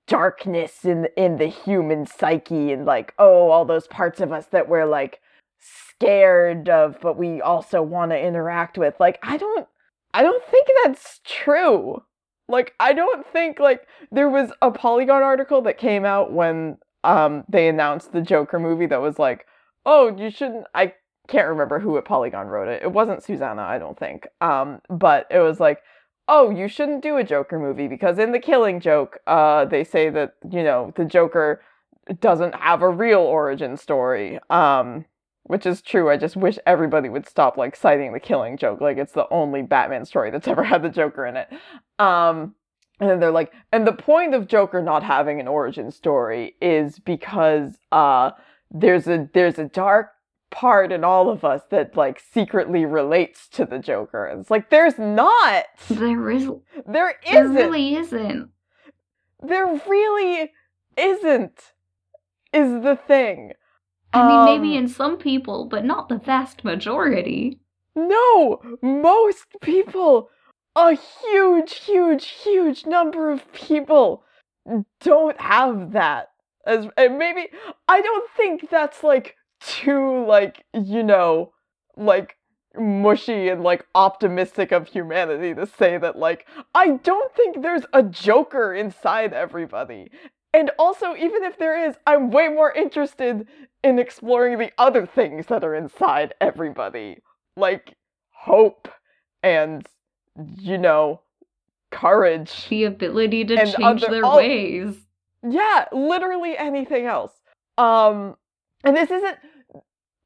[0.08, 4.68] darkness in in the human psyche and like oh all those parts of us that
[4.70, 5.22] we're like
[5.60, 8.94] scared of but we also want to interact with.
[9.00, 9.68] Like i don't
[10.14, 12.04] i don't think that's true.
[12.50, 17.44] Like I don't think like there was a Polygon article that came out when um
[17.50, 19.46] they announced the Joker movie that was like,
[19.86, 20.94] "Oh, you shouldn't I
[21.28, 22.82] can't remember who at Polygon wrote it.
[22.84, 24.28] It wasn't Susana, I don't think.
[24.42, 25.82] Um but it was like,
[26.28, 30.10] "Oh, you shouldn't do a Joker movie because in the Killing Joke, uh they say
[30.10, 31.62] that, you know, the Joker
[32.20, 35.06] doesn't have a real origin story." Um
[35.48, 36.10] which is true.
[36.10, 38.82] I just wish everybody would stop like citing the killing joke.
[38.82, 41.50] Like it's the only Batman story that's ever had the Joker in it.
[42.00, 42.56] Um
[43.00, 47.00] and then they're like, and the point of Joker not having an origin story is
[47.00, 48.32] because uh
[48.72, 50.12] there's a there's a dark
[50.50, 54.28] part in all of us that like secretly relates to the Joker.
[54.28, 55.66] It's like there's not.
[55.90, 56.50] There is
[56.86, 57.54] There isn't.
[57.54, 58.50] there really isn't.
[59.42, 60.52] There really
[60.98, 61.74] isn't.
[62.54, 63.52] Is the thing.
[64.14, 67.60] I mean maybe Um, in some people, but not the vast majority.
[67.96, 70.30] No, most people,
[70.76, 74.24] a huge, huge, huge number of people
[75.02, 76.30] don't have that.
[76.66, 77.48] As and maybe
[77.88, 81.54] I don't think that's like too like, you know,
[81.96, 82.36] like
[82.78, 86.46] mushy and like optimistic of humanity to say that like
[86.76, 90.12] I don't think there's a joker inside everybody.
[90.54, 93.48] And also even if there is, I'm way more interested
[93.84, 97.18] in exploring the other things that are inside everybody
[97.56, 97.96] like
[98.32, 98.88] hope
[99.44, 99.86] and
[100.60, 101.22] you know
[101.92, 104.38] courage The ability to change other- their oh.
[104.38, 104.96] ways.
[105.48, 107.32] yeah literally anything else
[107.78, 108.36] um
[108.88, 109.38] and this isn't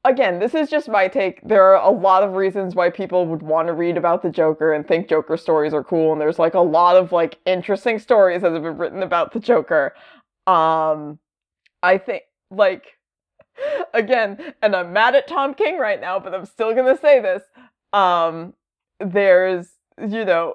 [0.04, 1.40] again this is just my take.
[1.42, 4.72] There are a lot of reasons why people would want to read about the joker
[4.72, 8.42] and think joker stories are cool and there's like a lot of like interesting stories
[8.42, 9.94] that have been written about the joker.
[10.46, 11.18] Um
[11.82, 12.84] i think like
[13.94, 17.42] again and i'm mad at tom king right now but i'm still gonna say this.
[17.92, 18.54] Um
[19.00, 20.54] there's you know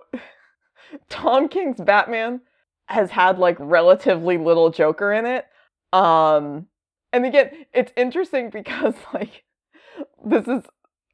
[1.09, 2.39] tom king's batman
[2.87, 5.45] has had like relatively little joker in it.
[5.91, 6.67] Um
[7.13, 9.43] and again it's interesting because like
[10.25, 10.63] this is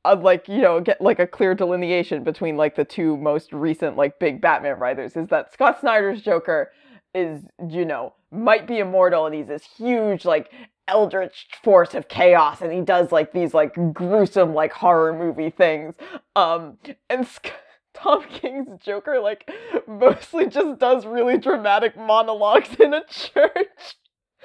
[0.05, 3.95] uh, like you know get like a clear delineation between like the two most recent
[3.95, 6.71] like big batman writers is that scott snyder's joker
[7.13, 10.51] is you know might be immortal and he's this huge like
[10.87, 15.95] eldritch force of chaos and he does like these like gruesome like horror movie things.
[16.35, 16.77] Um
[17.09, 17.51] and Sc-
[17.93, 19.49] tom king's joker like
[19.87, 23.95] mostly just does really dramatic monologues in a church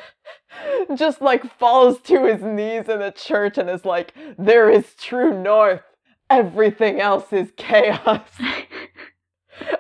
[0.96, 5.40] just like falls to his knees in the church and is like there is true
[5.42, 5.82] north.
[6.30, 8.28] Everything else is chaos.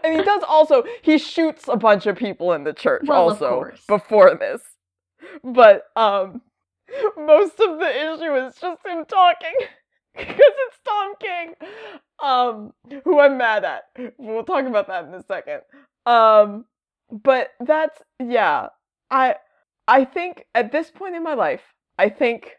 [0.02, 3.70] And he does also he shoots a bunch of people in the church Well, also
[3.86, 4.62] before this.
[5.44, 6.42] But um
[7.16, 9.54] most of the issue is just him talking
[10.16, 11.54] because it's Tom King
[12.22, 12.72] um
[13.04, 13.84] who I'm mad at.
[14.18, 15.60] We'll talk about that in a second.
[16.06, 16.64] Um
[17.10, 18.68] but that's yeah
[19.10, 19.36] I
[19.88, 21.62] I think at this point in my life
[21.98, 22.52] I think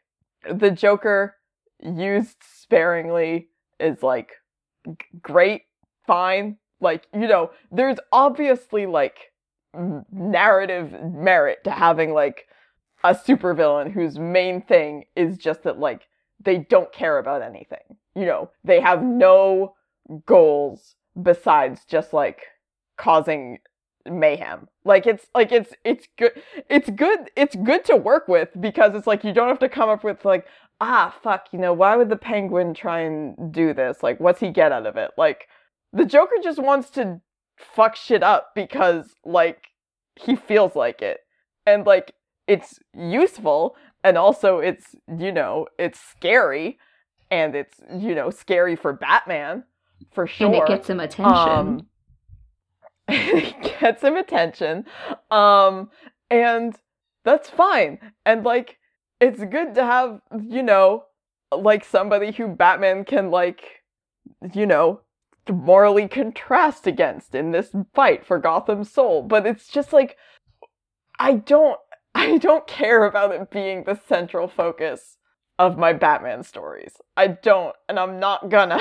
[0.50, 1.36] the Joker
[1.82, 3.50] used sparingly
[3.80, 4.32] is like
[4.86, 5.64] g- great
[6.08, 9.32] fine like you know there's obviously like
[10.12, 12.48] narrative merit to having like
[13.04, 16.08] a supervillain whose main thing is just that like
[16.44, 18.50] they don't care about anything you know?
[18.64, 19.76] They have no
[20.26, 22.42] goals besides just like
[22.98, 23.60] causing
[24.06, 24.68] mayhem.
[24.86, 26.32] Like it's like it's it's good
[26.70, 29.90] it's good it's good to work with because it's like you don't have to come
[29.90, 30.46] up with like
[30.82, 34.02] ah fuck you know why would the penguin try and do this?
[34.04, 35.12] Like what's he get out of it?
[35.18, 35.48] Like
[35.94, 37.22] the joker just wants to
[37.58, 39.68] fuck shit up because like
[40.16, 41.20] he feels like it.
[41.66, 42.14] And like
[42.48, 46.80] it's useful and also it's you know it's scary
[47.30, 49.64] and it's you know scary for batman
[50.12, 51.34] for sure And it gets him attention.
[51.34, 51.88] um,
[53.80, 54.86] gets him attention.
[55.32, 55.90] Um,
[56.30, 56.76] and
[57.26, 58.00] that's fine.
[58.26, 58.78] And like,
[59.20, 61.06] it's good to have, you know,
[61.52, 63.84] like somebody who Batman can like,
[64.54, 65.02] you know,
[65.50, 69.24] morally contrast against in this fight for Gotham's soul.
[69.24, 70.18] But it's just like,
[71.18, 71.80] I don't,
[72.16, 75.18] I don't care about it being the central focus
[75.58, 76.94] of my Batman stories.
[77.18, 78.80] I don't, and I'm not gonna.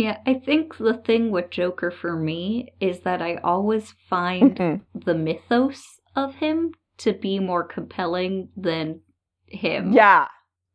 [0.00, 4.80] Yeah, I think the thing with Joker for me is that I always find Mhm.
[4.94, 9.02] the mythos of him to be more compelling than
[9.46, 9.92] him.
[9.92, 10.28] Yeah,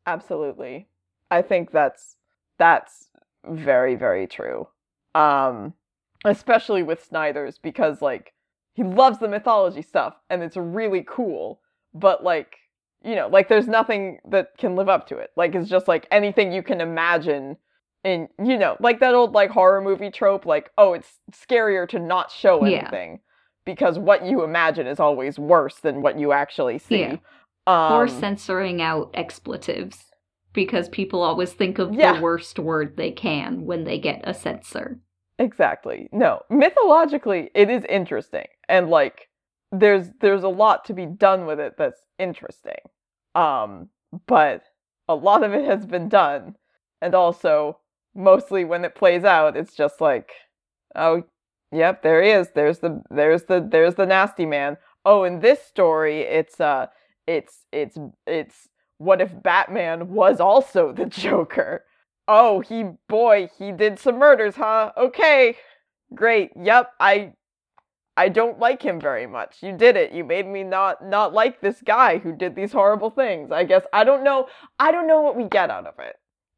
[0.06, 0.90] absolutely.
[1.32, 2.18] I think that's
[2.60, 3.10] that's
[3.44, 4.68] very very true.
[5.16, 5.74] Um
[6.24, 8.34] especially with Snyder's because like
[8.74, 11.62] he loves the mythology stuff and it's really cool,
[11.96, 12.58] but like
[13.04, 15.32] you know, like there's nothing that can live up to it.
[15.36, 17.58] Like it's just like anything you can imagine
[18.06, 22.00] and you know, like that old like horror movie trope, like, oh, it's scarier to
[22.00, 22.78] not show Yeah.
[22.78, 23.20] anything
[23.66, 27.00] because what you imagine is always worse than what you actually see.
[27.00, 27.18] Yeah.
[27.68, 30.06] Um, or censoring out expletives
[30.54, 32.14] because people always think of Yeah.
[32.14, 35.00] the worst word they can when they get a censor.
[35.40, 36.08] Exactly.
[36.14, 39.28] No, mythologically, it is interesting, and like,
[39.72, 42.78] there's there's a lot to be done with it that's interesting.
[43.34, 43.90] Um,
[44.28, 44.64] but
[45.10, 46.56] a lot of it has been done,
[47.02, 47.80] and also
[48.16, 50.32] mostly when it plays out, it's just like,
[50.96, 51.24] oh,
[51.72, 52.50] yep, there he is.
[52.56, 54.78] There's the there's the there's the nasty man.
[55.06, 56.88] Oh, in this story, it's uh,
[57.28, 61.84] it's it's it's what if Batman was also the Joker?
[62.28, 64.92] Oh, he boy, he did some murders, huh?
[64.98, 65.56] Okay.
[66.14, 66.52] Great.
[66.56, 67.34] Yep, I
[68.18, 69.58] I don't like him very much.
[69.62, 70.12] You did it.
[70.14, 73.52] You made me not not like this guy who did these horrible things.
[73.52, 74.48] I guess I don't know
[74.80, 76.16] I don't know what we get out of it.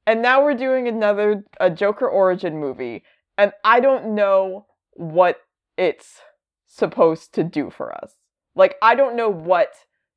[0.07, 3.03] And now we're doing another a Joker origin movie
[3.37, 5.41] and I don't know what
[5.77, 6.21] it's
[6.65, 8.13] supposed to do for us.
[8.55, 9.73] Like I don't know what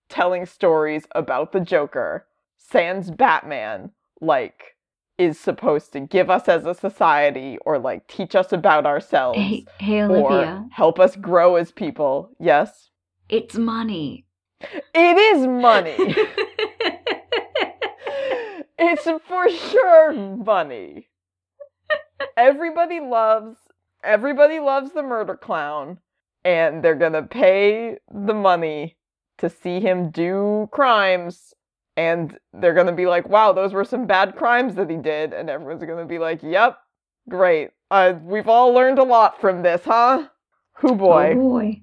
[0.08, 2.26] telling stories about the Joker
[2.56, 4.76] sans Batman like
[5.18, 9.66] is supposed to give us as a society or like teach us about ourselves Hey,
[9.78, 12.30] hey or Olivia, help us grow as people.
[12.38, 12.90] Yes.
[13.28, 14.24] it's money.
[14.94, 15.96] It is money.
[18.80, 21.08] it's for sure money.
[22.36, 23.58] Everybody loves
[24.02, 25.98] everybody loves the murder clown
[26.44, 28.96] and they're going to pay the money
[29.38, 31.54] to see him do crimes
[31.96, 35.34] and they're going to be like, "Wow, those were some bad crimes that he did."
[35.34, 36.78] And everyone's going to be like, "Yep.
[37.28, 37.70] Great.
[37.90, 40.28] Uh we've all learned a lot from this, huh?"
[40.78, 41.32] Who boy.
[41.32, 41.82] Oh boy.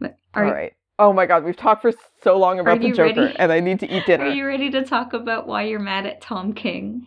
[0.00, 0.72] But are, All right.
[0.98, 1.92] Oh my god, we've talked for
[2.22, 3.36] so long about the Joker, ready?
[3.38, 4.24] and I need to eat dinner.
[4.24, 7.06] are you ready to talk about why you're mad at Tom King?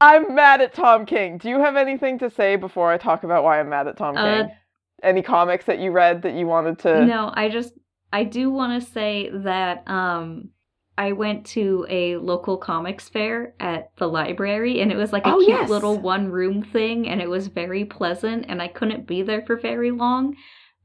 [0.00, 1.38] I'm mad at Tom King.
[1.38, 4.16] Do you have anything to say before I talk about why I'm mad at Tom
[4.16, 4.56] Uh, King?
[5.02, 7.04] Any comics that you read that you wanted to?
[7.06, 7.74] No, I just
[8.12, 10.50] I do want to say that um
[10.98, 15.32] I went to a local comics fair at the library and it was like a
[15.34, 15.70] Oh, cute yes.
[15.70, 19.56] little one room thing and it was very pleasant and I couldn't be there for
[19.56, 20.36] very long.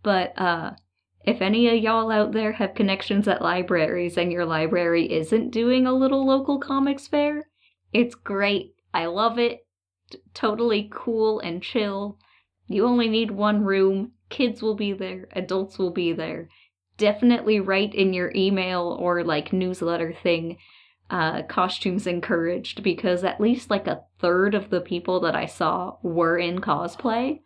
[0.04, 0.72] But uh
[1.28, 5.86] if any of y'all out there have connections at libraries and your library isn't doing
[5.86, 7.50] a little local comics fair,
[7.92, 8.76] it's great.
[8.94, 9.68] I love it.
[10.10, 12.18] T- totally cool and chill.
[12.68, 14.14] You only need one room.
[14.30, 16.48] Kids will be there, adults will be there.
[16.98, 20.58] Definitely write in your email or like newsletter thing
[21.10, 25.98] uh, costumes encouraged because at least like a third of the people that I saw
[26.02, 27.42] were in cosplay.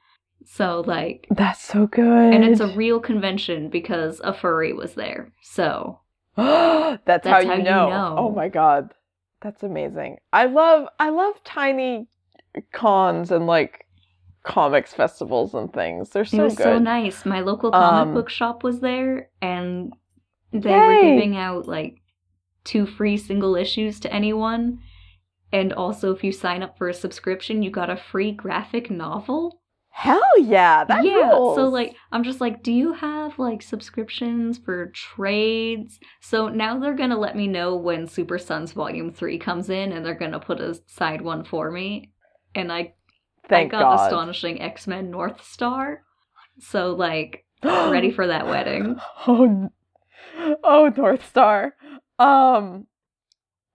[0.45, 2.33] So, like, That's so good.
[2.33, 5.31] and it's a real convention because a furry was there.
[5.41, 5.99] So,
[6.35, 7.89] that's, how, That's you, how you know.
[7.89, 8.15] know.
[8.17, 8.93] Oh my god.
[9.41, 10.17] That's amazing.
[10.31, 12.07] I love I love tiny
[12.73, 13.87] cons and like
[14.43, 16.09] comics festivals and things.
[16.09, 16.63] They're so it was good.
[16.63, 17.25] so nice.
[17.25, 19.93] My local comic Um, book shop was there, and
[20.51, 22.01] they were giving out like
[22.63, 24.79] two free single issues to anyone.
[25.51, 29.61] And also, if you sign up for a subscription, you got a free graphic novel.
[29.91, 31.55] Hell yeah, that yeah, rules.
[31.55, 35.99] so like, I'm just like, do you have like subscriptions for trades?
[36.21, 40.05] So now they're gonna let me know when Super Sons Volume 3 comes in, and
[40.05, 42.11] they're gonna put aside one for me.
[42.55, 42.93] And I
[43.49, 44.05] Thank I got God.
[44.07, 46.03] Astonishing X Men North Star.
[46.59, 48.99] So like ready for that wedding.
[49.27, 49.69] Oh,
[50.63, 51.75] oh, North Star.
[52.17, 52.87] Um,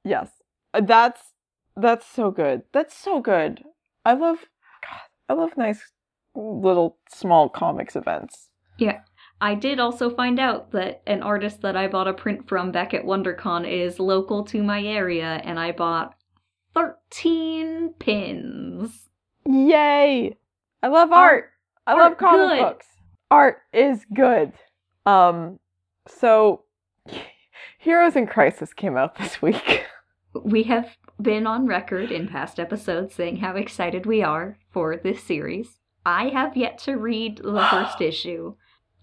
[0.04, 0.30] yes,
[0.74, 1.32] Uh, that's
[1.76, 2.62] that's so good.
[2.72, 3.62] That's so good.
[4.04, 4.38] I love,
[4.82, 5.82] God, I love nice
[6.36, 8.50] little small comics events.
[8.78, 9.00] Yeah.
[9.40, 12.94] I did also find out that an artist that I bought a print from back
[12.94, 16.14] at WonderCon is local to my area, and I bought
[16.74, 19.10] 13 pins.
[19.44, 20.36] Yay!
[20.82, 21.32] I love art.
[21.32, 21.52] Art-
[21.86, 22.58] I love comic good.
[22.60, 22.86] books.
[23.30, 24.52] Art is good.
[25.04, 25.58] Um,
[26.08, 26.64] so
[27.78, 29.84] Heroes in Crisis came out this week.
[30.42, 35.22] We have been on record in past episodes saying how excited we are for this
[35.22, 35.78] series.
[36.06, 38.54] I have yet to read the first issue.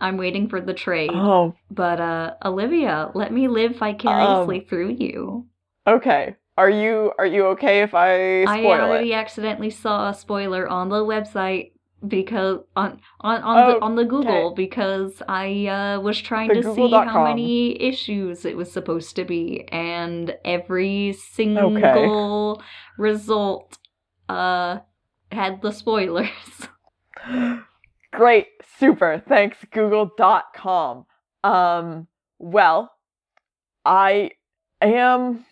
[0.01, 1.11] I'm waiting for the trade.
[1.13, 5.47] Oh, But uh Olivia, let me live vicariously Um, through you.
[5.87, 6.35] okay.
[6.57, 8.79] Are you are you okay if I spoil it?
[8.79, 9.15] I already it?
[9.15, 11.71] accidentally saw a spoiler on the website
[12.07, 16.55] because on on on the Oh, on the Google because I uh, was trying The
[16.55, 17.07] to see Google.com.
[17.07, 22.61] how many issues it was supposed to be, and every single
[22.97, 23.77] result
[24.29, 24.79] uh
[25.31, 26.29] had the spoilers.
[28.11, 28.47] Great,
[28.77, 29.23] super.
[29.27, 31.05] Thanks, Google.com.
[31.43, 32.07] Um,
[32.39, 32.91] well,
[33.85, 34.31] I
[34.81, 35.45] am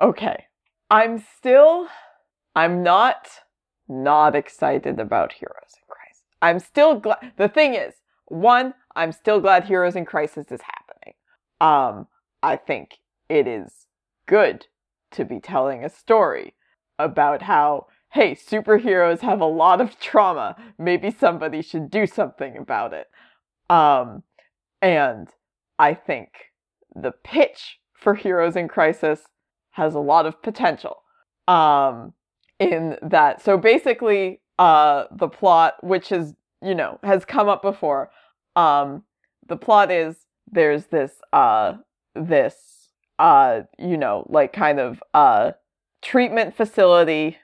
[0.00, 0.44] okay.
[0.90, 1.88] I'm still
[2.54, 3.28] I'm not
[3.88, 6.22] not excited about Heroes in Crisis.
[6.40, 7.32] I'm still glad.
[7.36, 7.94] The thing is,
[8.26, 11.14] one, I'm still glad Heroes in Crisis is happening.
[11.60, 12.06] Um,
[12.42, 12.98] I think
[13.28, 13.86] it is
[14.26, 14.66] good
[15.12, 16.54] to be telling a story
[16.98, 20.54] about how, hey, superheroes have a lot of trauma.
[20.78, 23.06] Maybe somebody should do something about it.
[23.70, 24.22] Um,
[24.82, 25.28] and
[25.78, 26.28] I think
[26.94, 29.20] the pitch for Heroes in Crisis
[29.70, 31.02] has a lot of potential.
[31.48, 32.12] Um,
[32.58, 38.10] in that, so basically, uh, the plot, which is, you know, has come up before,
[38.54, 39.04] um,
[39.48, 41.74] the plot is there's this, uh,
[42.14, 45.52] this, uh, you know, like kind of, uh,
[46.02, 47.38] treatment facility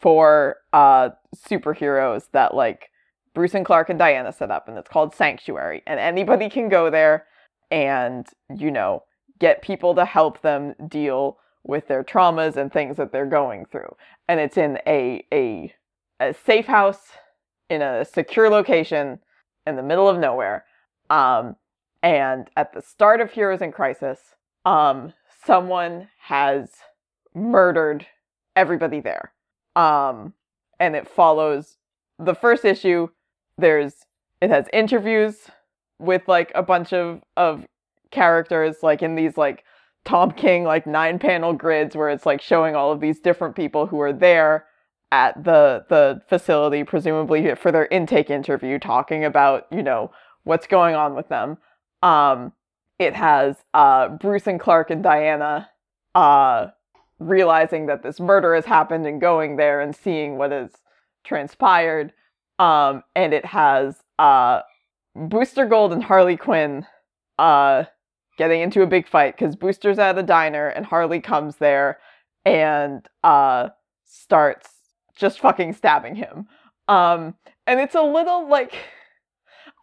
[0.00, 2.90] for, uh, superheroes that, like,
[3.34, 5.82] Bruce and Clark and Diana set up, and it's called Sanctuary.
[5.86, 7.26] And anybody can go there
[7.70, 9.04] and, you know,
[9.38, 13.94] get people to help them deal with their traumas and things that they're going through.
[14.26, 15.72] And it's in a a,
[16.18, 17.12] a safe house
[17.68, 19.20] in a secure location
[19.66, 20.64] in the middle of nowhere.
[21.10, 21.56] Um,
[22.02, 24.18] and at the start of Heroes in Crisis,
[24.64, 25.12] um,
[25.44, 26.70] someone has
[27.34, 28.06] murdered
[28.56, 29.32] everybody there.
[29.78, 30.34] Um,
[30.80, 31.78] and it follows
[32.18, 33.08] the first issue.
[33.56, 33.94] There's
[34.40, 35.36] it has interviews
[35.98, 37.64] with like a bunch of of
[38.10, 39.64] characters like in these like
[40.04, 43.86] Tom King like nine panel grids where it's like showing all of these different people
[43.86, 44.66] who are there
[45.12, 50.10] at the the facility presumably for their intake interview talking about, you know,
[50.44, 51.56] what's going on with them.
[52.02, 52.52] Um
[52.98, 55.70] it has uh Bruce and Clark and Diana
[56.14, 56.68] uh
[57.18, 60.70] realizing that this murder has happened and going there and seeing what has
[61.24, 62.12] transpired.
[62.58, 64.60] Um and it has uh
[65.14, 66.86] Booster Gold and Harley Quinn
[67.38, 67.84] uh
[68.36, 71.98] getting into a big fight because Booster's at a diner and Harley comes there
[72.44, 73.68] and uh
[74.04, 74.70] starts
[75.16, 76.46] just fucking stabbing him.
[76.86, 77.34] Um
[77.66, 78.74] and it's a little like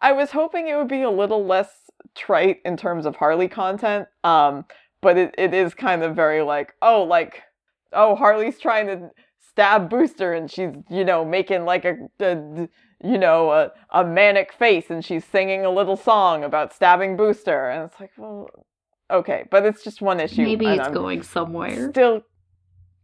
[0.02, 1.70] I was hoping it would be a little less
[2.14, 4.08] trite in terms of Harley content.
[4.24, 4.64] Um
[5.00, 7.42] but it, it is kind of very like, oh like
[7.92, 12.68] oh Harley's trying to stab Booster and she's, you know, making like a, a
[13.02, 17.70] you know, a, a manic face and she's singing a little song about stabbing Booster.
[17.70, 18.48] And it's like, well,
[19.10, 20.42] okay, but it's just one issue.
[20.42, 21.90] Maybe it's I'm going somewhere.
[21.90, 22.22] Still,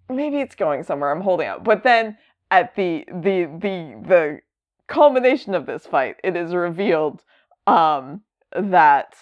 [0.08, 1.10] maybe it's going somewhere.
[1.10, 1.64] I'm holding out.
[1.64, 2.16] But then
[2.50, 4.40] at the, the, the, the
[4.88, 7.22] culmination of this fight, it is revealed
[7.66, 8.22] um,
[8.54, 9.14] that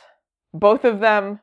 [0.54, 1.40] both of them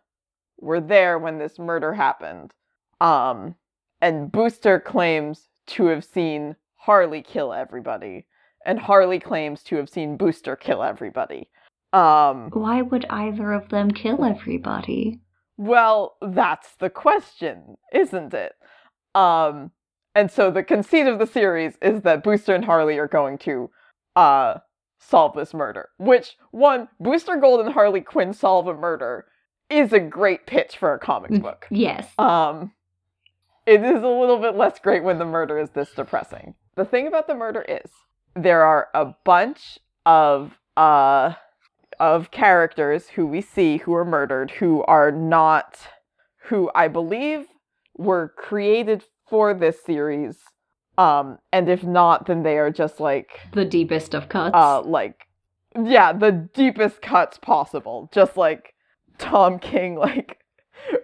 [0.59, 2.53] were there when this murder happened.
[2.99, 3.55] Um,
[4.01, 8.25] and Booster claims to have seen Harley kill everybody
[8.67, 11.49] and Harley claims to have seen Booster kill everybody.
[11.93, 15.21] Um, Why would either of them kill everybody?
[15.59, 18.53] well, that's the question, isn't it?
[19.15, 19.71] Um,
[20.13, 23.71] and so the conceit of the series is that Booster and Harley are going to
[24.15, 24.55] uh,
[24.99, 25.89] solve this murder.
[25.97, 29.25] Which, one, Booster Gold and Harley Quinn solve a murder
[29.69, 31.67] is a great pitch for a comic book.
[31.69, 32.07] Yes.
[32.17, 32.71] Um,
[33.65, 36.55] it is a little bit less great when the murder is this depressing.
[36.75, 37.89] The thing about the murder is
[38.35, 41.33] there are a bunch of uh
[41.99, 45.79] of characters who we see who are murdered who are not
[46.43, 47.47] who I believe
[47.97, 50.37] were created for this series.
[50.97, 54.53] Um, and if not, then they are just like The deepest of cuts.
[54.55, 55.23] uh like
[55.75, 58.09] yeah, the deepest cuts possible.
[58.13, 58.73] Just like
[59.17, 60.39] Tom King, like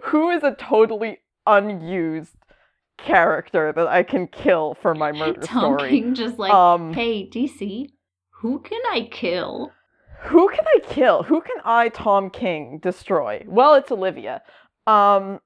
[0.04, 2.36] who is a totally unused
[2.96, 5.90] character that I can kill for my murder Tom story.
[5.90, 7.90] King just like, um hey, DC,
[8.30, 9.72] who can I kill?
[10.22, 11.24] Who can I kill?
[11.24, 13.44] Who can I, Tom King, destroy?
[13.46, 14.42] Well, it's Olivia.
[14.86, 15.40] Um,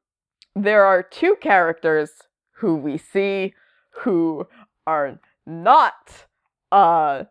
[0.54, 2.10] there are two characters
[2.52, 3.54] who we see
[3.90, 4.46] who
[4.86, 6.26] are not
[6.70, 7.24] uh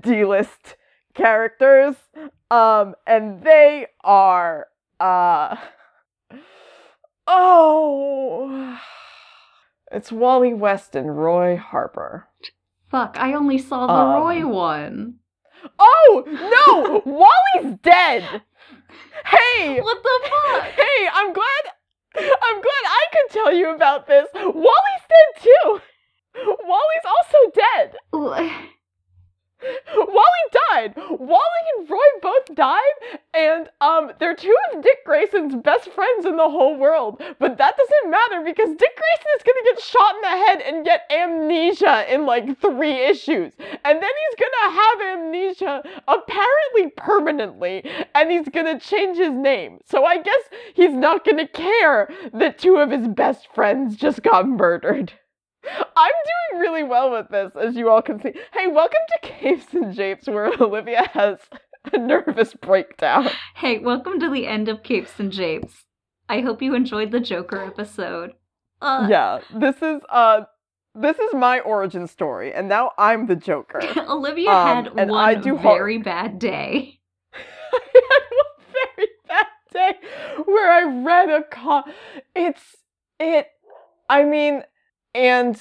[0.00, 0.76] D-list
[1.14, 1.96] characters.
[2.50, 4.66] Um, and they are
[5.00, 5.56] uh
[7.26, 8.78] oh
[9.90, 12.28] it's Wally West and Roy Harper.
[12.90, 15.14] Fuck, I only saw the Um, Roy one.
[15.78, 17.02] Oh no!
[17.10, 18.42] Wally's dead.
[19.24, 20.62] Hey, What the fuck?
[20.64, 21.08] hey!
[21.12, 21.64] I'm glad.
[22.16, 24.28] I'm glad I could tell you about this.
[24.34, 25.80] Wally's dead too.
[26.64, 27.96] Wally's also dead.
[29.96, 30.94] Wally died.
[30.96, 32.80] Wally and Roy both died,
[33.32, 37.22] and um, they're two of Dick Grayson's best friends in the whole world.
[37.38, 40.84] But that doesn't matter because Dick Grayson is gonna get shot in the head and
[40.84, 48.30] get amnesia in like three issues, and then he's gonna have amnesia apparently permanently, and
[48.30, 49.78] he's gonna change his name.
[49.84, 50.42] So I guess
[50.74, 55.12] he's not gonna care that two of his best friends just got murdered.
[55.96, 56.12] I'm
[56.52, 58.32] doing really well with this, as you all can see.
[58.52, 61.38] Hey, welcome to Capes and Japes, where Olivia has
[61.92, 63.28] a nervous breakdown.
[63.56, 65.84] Hey, welcome to the end of Capes and Japes.
[66.28, 68.32] I hope you enjoyed the Joker episode.
[68.80, 70.42] Uh, Yeah, this is uh
[70.94, 73.80] this is my origin story, and now I'm the Joker.
[74.08, 77.00] Olivia Um, had one I do very bad day.
[77.34, 81.84] I had one very bad day where I read a con.
[82.34, 82.76] It's
[83.18, 83.48] it.
[84.08, 84.62] I mean,
[85.14, 85.60] and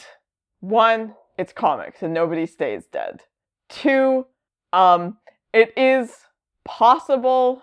[0.60, 3.22] one, it's comics and nobody stays dead.
[3.70, 4.26] Two,
[4.72, 5.18] um,
[5.54, 6.12] it is
[6.66, 7.62] possible,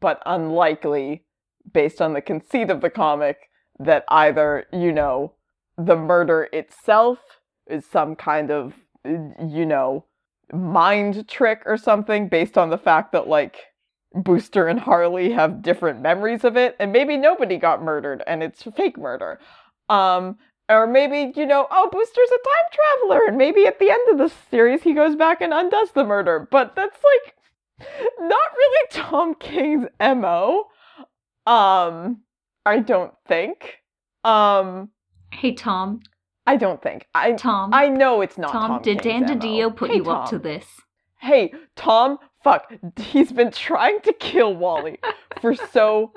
[0.00, 1.24] but unlikely,
[1.72, 3.48] based on the conceit of the comic,
[3.78, 5.32] that either you know
[5.76, 7.18] the murder itself
[7.66, 10.04] is some kind of you know
[10.52, 13.58] mind trick or something based on the fact that like
[14.14, 18.62] Booster and Harley have different memories of it and maybe nobody got murdered and it's
[18.62, 19.40] fake murder.
[19.88, 20.38] Um
[20.68, 24.18] or maybe, you know, oh, Booster's a time traveler and maybe at the end of
[24.18, 26.48] the series he goes back and undoes the murder.
[26.50, 27.34] But that's like
[28.20, 30.66] not really Tom King's MO.
[31.46, 32.22] Um
[32.64, 33.80] I don't think.
[34.24, 34.90] Um
[35.32, 36.00] Hey, Tom.
[36.46, 37.06] I don't think.
[37.14, 37.72] I Tom.
[37.74, 39.48] I know it's not Tom, Tom, did Dan King's MO.
[39.48, 40.66] DiDio put Hey, you up to this?
[41.18, 42.72] Hey, Tom, fuck.
[42.98, 44.98] He's been trying to kill Wally
[45.40, 46.12] for so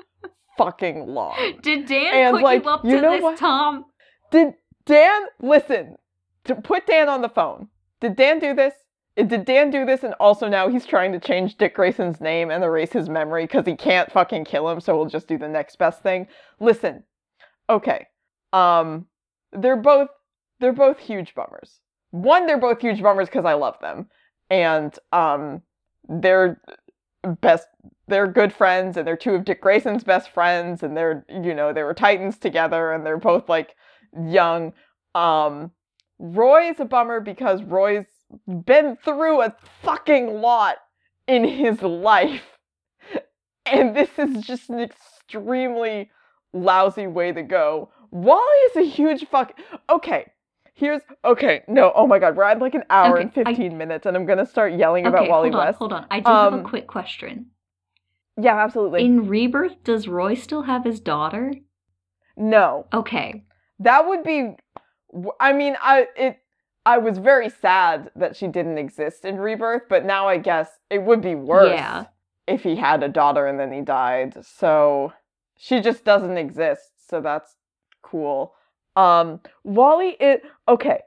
[0.58, 1.34] fucking long.
[1.62, 3.38] Did Dan And, put like, you up you to know this, what?
[3.38, 3.86] Tom?
[4.30, 4.54] Did
[4.84, 5.96] Dan listen?
[6.44, 7.68] To put Dan on the phone.
[8.00, 8.74] Did Dan do this?
[9.16, 12.62] Did Dan do this and also now he's trying to change Dick Grayson's name and
[12.62, 15.76] erase his memory because he can't fucking kill him, so we'll just do the next
[15.76, 16.28] best thing?
[16.60, 17.02] Listen.
[17.68, 18.06] Okay.
[18.52, 19.06] Um
[19.52, 20.08] they're both
[20.60, 21.80] they're both huge bummers.
[22.10, 24.08] One, they're both huge bummers because I love them.
[24.50, 25.62] And um
[26.08, 26.60] they're
[27.40, 27.66] best
[28.06, 31.72] they're good friends and they're two of Dick Grayson's best friends and they're you know,
[31.72, 33.74] they were titans together and they're both like
[34.26, 34.72] young.
[35.14, 35.72] Um
[36.18, 38.06] Roy's a bummer because Roy's
[38.64, 40.76] been through a fucking lot
[41.26, 42.42] in his life.
[43.70, 46.10] And this is just an extremely
[46.54, 47.90] lousy way to go.
[48.10, 48.40] Wally
[48.70, 49.52] is a huge fuck.
[49.90, 50.24] Okay,
[50.72, 51.64] here's okay.
[51.68, 54.16] No, oh my god, we're at like an hour Okay, and I- fifteen minutes, and
[54.16, 55.78] I'm gonna start yelling about okay, Wally hold on, West.
[55.78, 56.06] hold on.
[56.10, 57.50] I do have a Um, quick question.
[58.40, 59.04] Yeah, absolutely.
[59.04, 61.52] In Rebirth, does Roy still have his daughter?
[62.38, 63.44] no, Okay.
[63.80, 64.56] That would be.
[65.40, 66.38] I mean, I it.
[66.86, 71.02] I was very sad that she didn't exist in Rebirth, but now I guess it
[71.02, 72.06] would be worse Yeah.
[72.46, 74.42] if he had a daughter and then he died.
[74.44, 75.12] So
[75.56, 76.92] she just doesn't exist.
[77.10, 77.56] So that's
[78.02, 78.54] cool.
[78.96, 81.00] Um, Wally, it okay.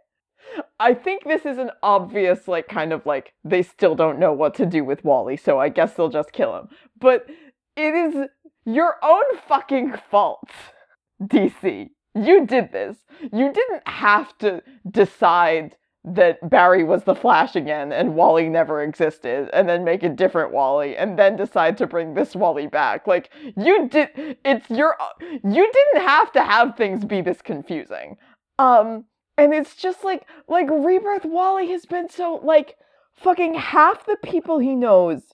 [0.80, 4.53] I think this is an obvious, like, kind of like they still don't know what
[4.55, 6.67] to do with Wally, so I guess they'll just kill him.
[6.99, 7.28] But
[7.76, 8.28] it is
[8.65, 10.49] your own fucking fault,
[11.24, 11.89] DC.
[12.14, 12.97] You did this.
[13.22, 19.49] You didn't have to decide that Barry was the Flash again and Wally never existed,
[19.53, 23.05] and then make a different Wally, and then decide to bring this Wally back.
[23.05, 24.38] Like, you did.
[24.43, 24.97] It's your.
[25.22, 28.18] You didn't have to have things be this confusing.
[28.57, 29.05] Um,
[29.38, 32.78] and it's just like, like Rebirth Wally has been so, like,
[33.13, 35.33] fucking half the people he knows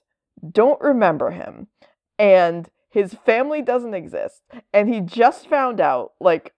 [0.50, 1.68] don't remember him.
[2.18, 4.42] And his family doesn't exist.
[4.72, 6.52] And he just found out, like,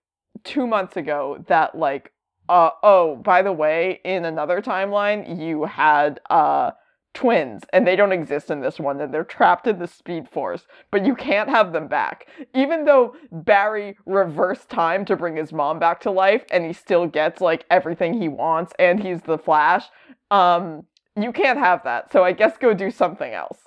[0.45, 2.13] two months ago that, like,
[2.49, 6.73] uh, oh, by the way, in another timeline, you had, uh,
[7.13, 10.67] twins, and they don't exist in this one, and they're trapped in the Speed Force,
[10.93, 12.29] but you can't have them back.
[12.55, 17.07] Even though Barry reversed time to bring his mom back to life, and he still
[17.07, 19.87] gets, like, everything he wants, and he's the Flash,
[20.31, 20.85] um,
[21.17, 23.59] you can't have that, so I guess go do something else.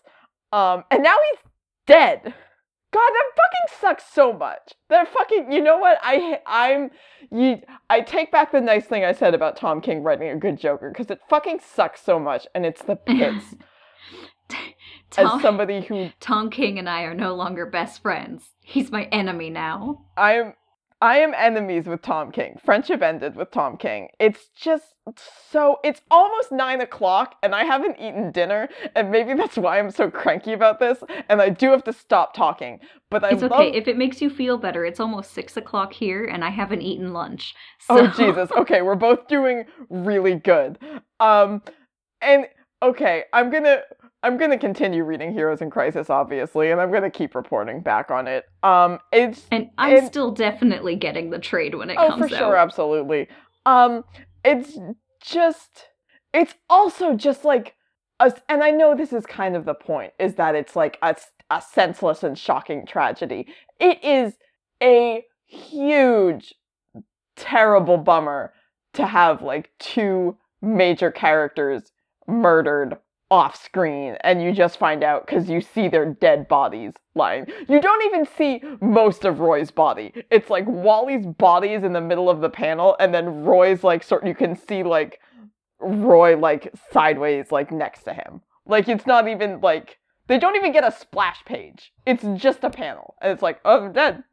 [0.53, 1.39] Um, and now he's
[1.85, 2.33] dead.
[2.93, 4.73] God, that fucking sucks so much.
[4.89, 5.97] That fucking, you know what?
[6.03, 6.91] I, I'm,
[7.31, 7.59] you,
[7.89, 10.89] I take back the nice thing I said about Tom King writing a good Joker
[10.89, 13.55] because it fucking sucks so much, and it's the pits.
[15.09, 18.51] Tom, As somebody who Tom King and I are no longer best friends.
[18.61, 20.05] He's my enemy now.
[20.17, 20.53] I am,
[21.03, 22.57] I am enemies with Tom King.
[22.63, 24.07] Friendship ended with Tom King.
[24.21, 24.95] It's just
[25.51, 25.79] so.
[25.83, 30.09] It's almost nine o'clock, and I haven't eaten dinner, and maybe that's why I'm so
[30.09, 31.03] cranky about this.
[31.27, 32.79] And I do have to stop talking.
[33.11, 33.73] But I It's love okay.
[33.73, 37.11] If it makes you feel better, it's almost six o'clock here and I haven't eaten
[37.11, 37.53] lunch.
[37.81, 38.49] So Oh Jesus.
[38.63, 40.79] Okay, we're both doing really good.
[41.19, 41.61] Um
[42.21, 42.47] and
[42.81, 43.83] okay, I'm going to
[44.23, 47.81] I'm going to continue reading Heroes in Crisis obviously, and I'm going to keep reporting
[47.81, 48.45] back on it.
[48.63, 52.13] Um it's And I'm And- still definitely getting the trade when it comes.
[52.13, 52.39] Oh, comes for out.
[52.39, 53.27] sure, absolutely.
[53.65, 54.03] Um
[54.43, 54.77] it's
[55.21, 55.87] just
[56.33, 57.75] it's also just like
[58.19, 61.15] a, and I know this is kind of the point is that it's like a,
[61.49, 63.47] a senseless and shocking tragedy.
[63.79, 64.33] It is
[64.81, 66.53] a huge
[67.35, 68.53] terrible bummer
[68.93, 71.91] to have like two major characters
[72.27, 72.97] murdered
[73.31, 77.45] off screen and you just find out because you see their dead bodies lying.
[77.67, 80.13] You don't even see most of Roy's body.
[80.29, 84.03] It's like Wally's body is in the middle of the panel and then Roy's like
[84.03, 85.19] sort you can see like
[85.79, 88.41] Roy like sideways like next to him.
[88.65, 89.97] Like it's not even like
[90.27, 91.91] they don't even get a splash page.
[92.05, 93.15] It's just a panel.
[93.21, 94.23] And it's like, oh I'm dead.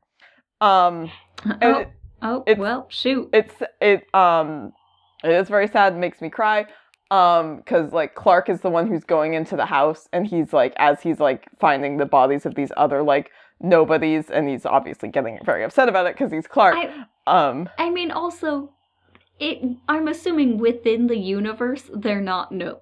[0.61, 1.11] Um
[1.63, 1.89] Oh, it-
[2.23, 3.31] oh well, shoot.
[3.33, 4.73] it's it um
[5.25, 6.67] it is very sad makes me cry
[7.11, 10.73] um because like clark is the one who's going into the house and he's like
[10.77, 13.31] as he's like finding the bodies of these other like
[13.61, 17.91] nobodies and he's obviously getting very upset about it because he's clark I, um I
[17.91, 18.73] mean, also,
[19.39, 19.59] it.
[19.89, 22.81] I'm assuming within the universe, they're not no,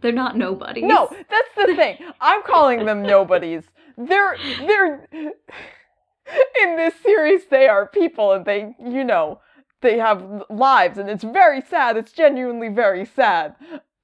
[0.00, 0.84] they're not nobodies.
[0.84, 3.64] no that's the thing i'm calling them nobodies
[3.98, 9.40] they're they're in this series they are people and they you know
[9.82, 13.54] they have lives and it's very sad it's genuinely very sad.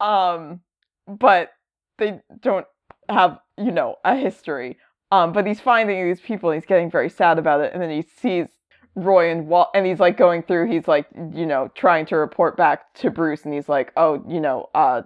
[0.01, 0.61] Um
[1.07, 1.51] but
[1.99, 2.67] they don't
[3.09, 4.79] have you know a history.
[5.11, 7.91] Um but he's finding these people and he's getting very sad about it and then
[7.91, 8.49] he sees
[8.95, 12.57] roy and walt and he's like going through he's like you know trying to report
[12.57, 15.03] back to bruce and he's like oh you know uh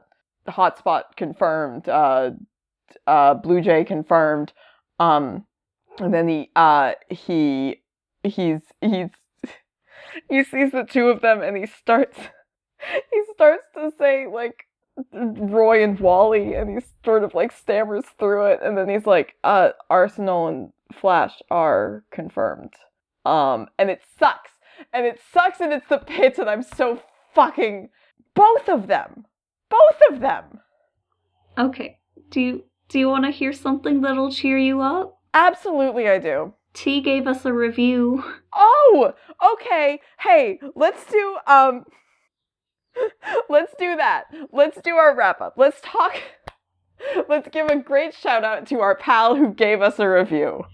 [0.49, 2.31] hotspot confirmed uh
[3.07, 4.53] uh blue jay confirmed.
[4.99, 5.45] Um
[5.99, 7.83] and then he uh he
[8.23, 9.11] he's he's
[10.29, 12.19] he sees the two of them and he starts
[13.13, 14.67] he starts to say like
[15.13, 19.35] Roy and Wally and he sort of like stammers through it and then he's like
[19.45, 22.75] uh Arsenal and Flash are confirmed.
[23.25, 24.51] Um and it sucks.
[24.93, 27.03] And it sucks and it's the pits and I'm so
[27.35, 27.91] fucking
[28.35, 29.27] both of them.
[29.69, 30.61] Both of them.
[31.59, 31.99] Okay.
[32.31, 35.19] Do you do you want to hear something that'll cheer you up?
[35.33, 36.55] Absolutely I do.
[36.73, 38.25] T gave us a review.
[38.53, 39.13] Oh,
[39.55, 40.01] okay.
[40.19, 41.85] Hey, let's do um
[43.49, 44.25] let's do that.
[44.53, 45.55] Let's do our wrap up.
[45.57, 46.15] Let's talk
[47.29, 50.65] Let's give a great shout out to our pal who gave us a review.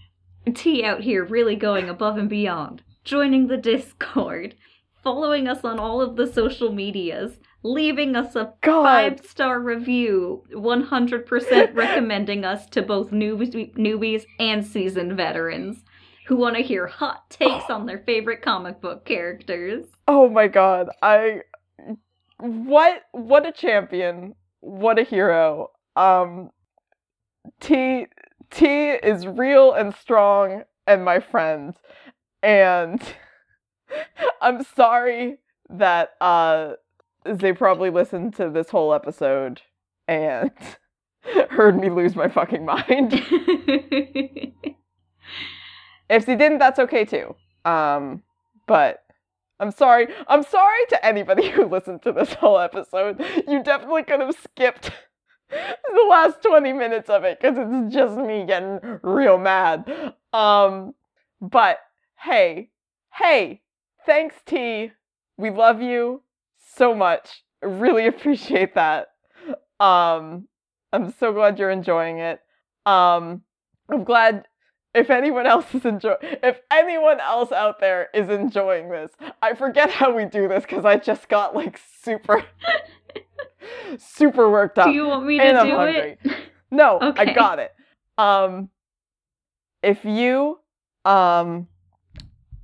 [0.53, 4.55] T out here really going above and beyond, joining the Discord,
[5.03, 8.83] following us on all of the social medias, leaving us a God.
[8.83, 15.83] five star review, 100% recommending us to both newbies, newbies and seasoned veterans
[16.27, 19.85] who want to hear hot takes on their favorite comic book characters.
[20.07, 20.89] Oh my god.
[21.01, 21.41] I
[22.37, 24.35] what what a champion.
[24.59, 25.71] What a hero.
[25.95, 26.51] Um
[27.61, 28.07] T
[28.51, 31.73] T is real and strong and my friend.
[32.43, 33.01] And
[34.41, 35.37] I'm sorry
[35.69, 36.73] that uh
[37.23, 39.61] they probably listened to this whole episode
[40.09, 40.51] and
[41.49, 43.21] heard me lose my fucking mind.
[46.09, 47.35] if they didn't, that's okay too.
[47.65, 48.23] Um,
[48.67, 49.03] but
[49.59, 50.07] I'm sorry.
[50.27, 53.23] I'm sorry to anybody who listened to this whole episode.
[53.47, 54.91] You definitely could have skipped
[55.49, 60.13] the last 20 minutes of it because it's just me getting real mad.
[60.33, 60.93] Um,
[61.41, 61.79] but
[62.19, 62.69] hey,
[63.13, 63.61] hey,
[64.05, 64.91] thanks T.
[65.37, 66.23] We love you
[66.75, 67.43] so much.
[67.61, 69.07] Really appreciate that.
[69.79, 70.47] Um,
[70.91, 72.39] I'm so glad you're enjoying it.
[72.85, 73.41] Um,
[73.89, 74.45] I'm glad
[74.97, 79.11] if anyone else is enjoy if anyone else out there is enjoying this.
[79.41, 82.43] I forget how we do this because I just got like super
[83.99, 84.87] super worked up.
[84.87, 86.17] do you want me to and I'm do hungry.
[86.23, 86.37] it?
[86.71, 87.73] No, I got it.
[88.17, 88.69] Um
[89.83, 90.59] if you
[91.05, 91.67] um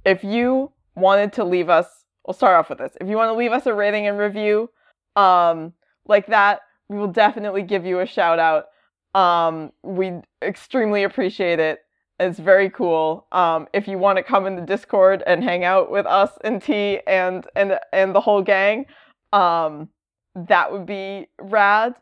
[0.03, 1.85] if you wanted to leave us
[2.26, 2.93] we'll start off with this.
[2.99, 4.72] If you want to leave us a rating and review
[5.15, 5.73] um
[6.07, 8.65] like that, we will definitely give you a shout out.
[9.14, 11.82] Um we extremely appreciate it.
[12.19, 13.27] It's very cool.
[13.31, 16.61] Um if you want to come in the Discord and hang out with us and
[16.61, 18.85] T and and and the whole gang,
[19.31, 19.90] um
[20.35, 21.95] that would be rad.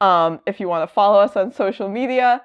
[0.00, 2.42] Um, if you want to follow us on social media,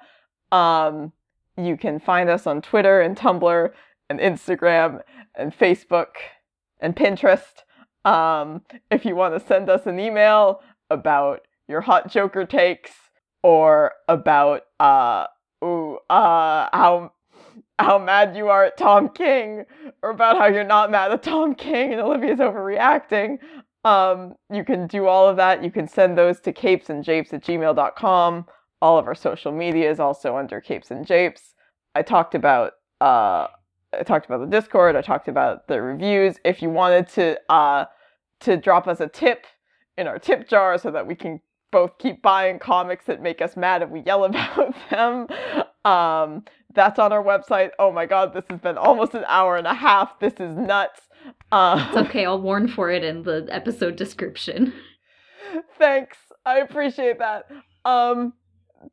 [0.50, 1.12] um,
[1.56, 3.70] you can find us on Twitter and Tumblr
[4.10, 5.02] and Instagram
[5.34, 6.14] and Facebook
[6.80, 7.62] and Pinterest.
[8.04, 12.90] Um, if you want to send us an email about your hot Joker takes
[13.42, 15.26] or about uh,
[16.10, 17.12] uh, how
[17.78, 19.64] how mad you are at Tom King
[20.02, 23.38] or about how you're not mad at Tom King and Olivia's overreacting,
[23.84, 25.62] um, you can do all of that.
[25.62, 28.46] You can send those to capesandjapes at gmail.com.
[28.80, 31.54] All of our social media is also under capes and japes.
[31.94, 33.48] I talked about uh,
[33.92, 34.96] I talked about the Discord.
[34.96, 36.36] I talked about the reviews.
[36.44, 37.86] If you wanted to uh,
[38.40, 39.46] to drop us a tip
[39.96, 41.40] in our tip jar so that we can
[41.70, 45.26] both keep buying comics that make us mad if we yell about them,
[45.84, 46.44] um,
[46.74, 47.70] that's on our website.
[47.78, 50.18] Oh my god, this has been almost an hour and a half.
[50.18, 51.00] This is nuts.
[51.52, 54.72] Uh, It's okay, I'll warn for it in the episode description.
[55.78, 56.18] Thanks.
[56.44, 57.44] I appreciate that.
[57.84, 58.32] Um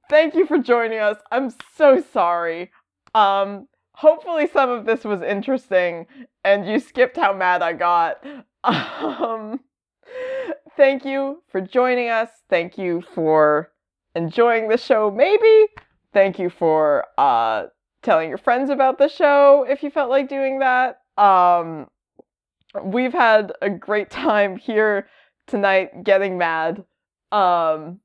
[0.10, 1.18] thank you for joining us.
[1.32, 2.72] I'm so sorry.
[3.16, 6.06] Um hopefully some of this was interesting
[6.46, 8.24] and you skipped how mad I got.
[8.64, 9.60] Um
[10.78, 12.30] thank you for joining us.
[12.50, 13.72] Thank you for
[14.16, 15.68] enjoying the show maybe.
[16.14, 17.66] Thank you for uh
[18.04, 21.02] telling your friends about the show if you felt like doing that.
[21.18, 21.88] Um
[22.84, 25.08] we've had a great time here
[25.48, 26.84] tonight getting mad.
[27.32, 28.00] Um,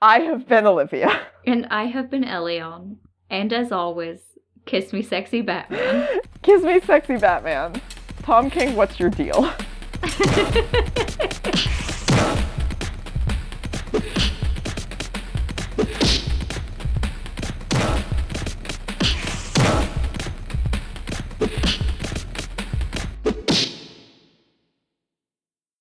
[0.00, 1.26] I have been Olivia.
[1.44, 2.98] And I have been Elion.
[3.28, 4.20] And as always,
[4.64, 6.20] kiss me sexy Batman.
[6.42, 7.82] Kiss me, sexy Batman.
[8.22, 9.52] Tom King, what's your deal?